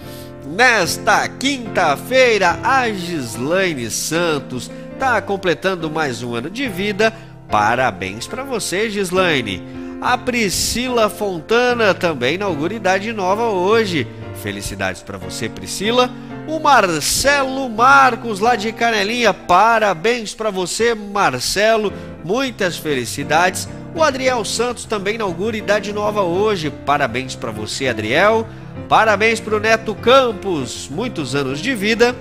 Nesta 0.46 1.28
quinta-feira, 1.28 2.58
a 2.62 2.88
Gislaine 2.90 3.90
Santos 3.90 4.70
tá 4.98 5.20
completando 5.20 5.90
mais 5.90 6.22
um 6.22 6.34
ano 6.34 6.48
de 6.48 6.66
vida. 6.68 7.12
Parabéns 7.50 8.26
para 8.26 8.42
você, 8.42 8.88
Gislaine. 8.88 9.62
A 10.00 10.16
Priscila 10.16 11.10
Fontana 11.10 11.92
também 11.92 12.36
inaugura 12.36 12.72
idade 12.72 13.12
nova 13.12 13.50
hoje. 13.50 14.06
Felicidades 14.42 15.02
para 15.02 15.18
você, 15.18 15.50
Priscila. 15.50 16.10
O 16.46 16.60
Marcelo 16.60 17.68
Marcos, 17.68 18.38
lá 18.38 18.54
de 18.54 18.70
Canelinha, 18.72 19.34
parabéns 19.34 20.32
para 20.32 20.48
você, 20.48 20.94
Marcelo, 20.94 21.92
muitas 22.24 22.76
felicidades. 22.76 23.68
O 23.96 24.02
Adriel 24.02 24.44
Santos 24.44 24.84
também 24.84 25.16
inaugura 25.16 25.56
idade 25.56 25.92
nova 25.92 26.22
hoje, 26.22 26.70
parabéns 26.70 27.34
para 27.34 27.50
você, 27.50 27.88
Adriel. 27.88 28.46
Parabéns 28.88 29.40
para 29.40 29.56
o 29.56 29.60
Neto 29.60 29.92
Campos, 29.96 30.88
muitos 30.88 31.34
anos 31.34 31.58
de 31.58 31.74
vida. 31.74 32.14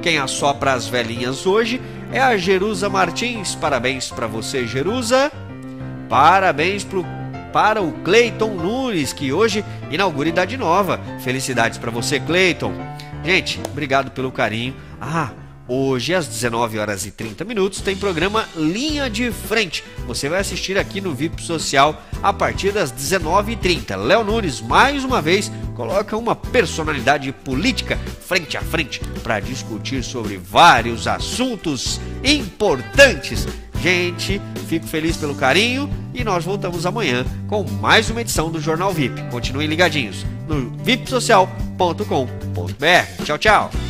Quem 0.00 0.16
assopra 0.16 0.72
as 0.72 0.86
velhinhas 0.86 1.44
hoje 1.44 1.78
é 2.10 2.20
a 2.20 2.38
Jerusa 2.38 2.88
Martins, 2.88 3.54
parabéns 3.54 4.08
para 4.08 4.26
você, 4.26 4.66
Jerusa. 4.66 5.30
Parabéns 6.08 6.84
pro, 6.84 7.04
para 7.52 7.82
o 7.82 7.92
Cleiton 8.02 8.54
Nunes, 8.54 9.12
que 9.12 9.30
hoje 9.30 9.62
inaugura 9.90 10.30
idade 10.30 10.56
nova. 10.56 10.98
Felicidades 11.20 11.76
para 11.76 11.90
você, 11.90 12.18
Cleiton. 12.18 12.72
Gente, 13.24 13.60
obrigado 13.70 14.10
pelo 14.10 14.32
carinho. 14.32 14.74
Ah, 15.00 15.32
Hoje, 15.70 16.14
às 16.14 16.26
19 16.26 16.78
horas 16.78 17.04
e 17.04 17.10
30 17.10 17.44
minutos, 17.44 17.82
tem 17.82 17.94
programa 17.94 18.48
Linha 18.56 19.10
de 19.10 19.30
Frente. 19.30 19.84
Você 20.06 20.26
vai 20.26 20.40
assistir 20.40 20.78
aqui 20.78 20.98
no 20.98 21.14
VIP 21.14 21.42
Social 21.42 22.02
a 22.22 22.32
partir 22.32 22.72
das 22.72 22.90
19h30. 22.90 23.94
Léo 23.94 24.24
Nunes, 24.24 24.62
mais 24.62 25.04
uma 25.04 25.20
vez, 25.20 25.52
coloca 25.74 26.16
uma 26.16 26.34
personalidade 26.34 27.30
política 27.32 27.98
frente 28.26 28.56
a 28.56 28.62
frente 28.62 29.00
para 29.22 29.40
discutir 29.40 30.02
sobre 30.02 30.38
vários 30.38 31.06
assuntos 31.06 32.00
importantes. 32.24 33.46
Gente, 33.82 34.40
fico 34.68 34.86
feliz 34.86 35.18
pelo 35.18 35.34
carinho 35.34 35.88
e 36.14 36.24
nós 36.24 36.46
voltamos 36.46 36.86
amanhã 36.86 37.26
com 37.46 37.62
mais 37.62 38.08
uma 38.08 38.22
edição 38.22 38.50
do 38.50 38.58
Jornal 38.58 38.90
VIP. 38.90 39.22
Continuem 39.30 39.68
ligadinhos 39.68 40.24
no 40.48 40.72
vipsocial.com.br. 41.78 43.24
Tchau, 43.24 43.38
tchau. 43.38 43.87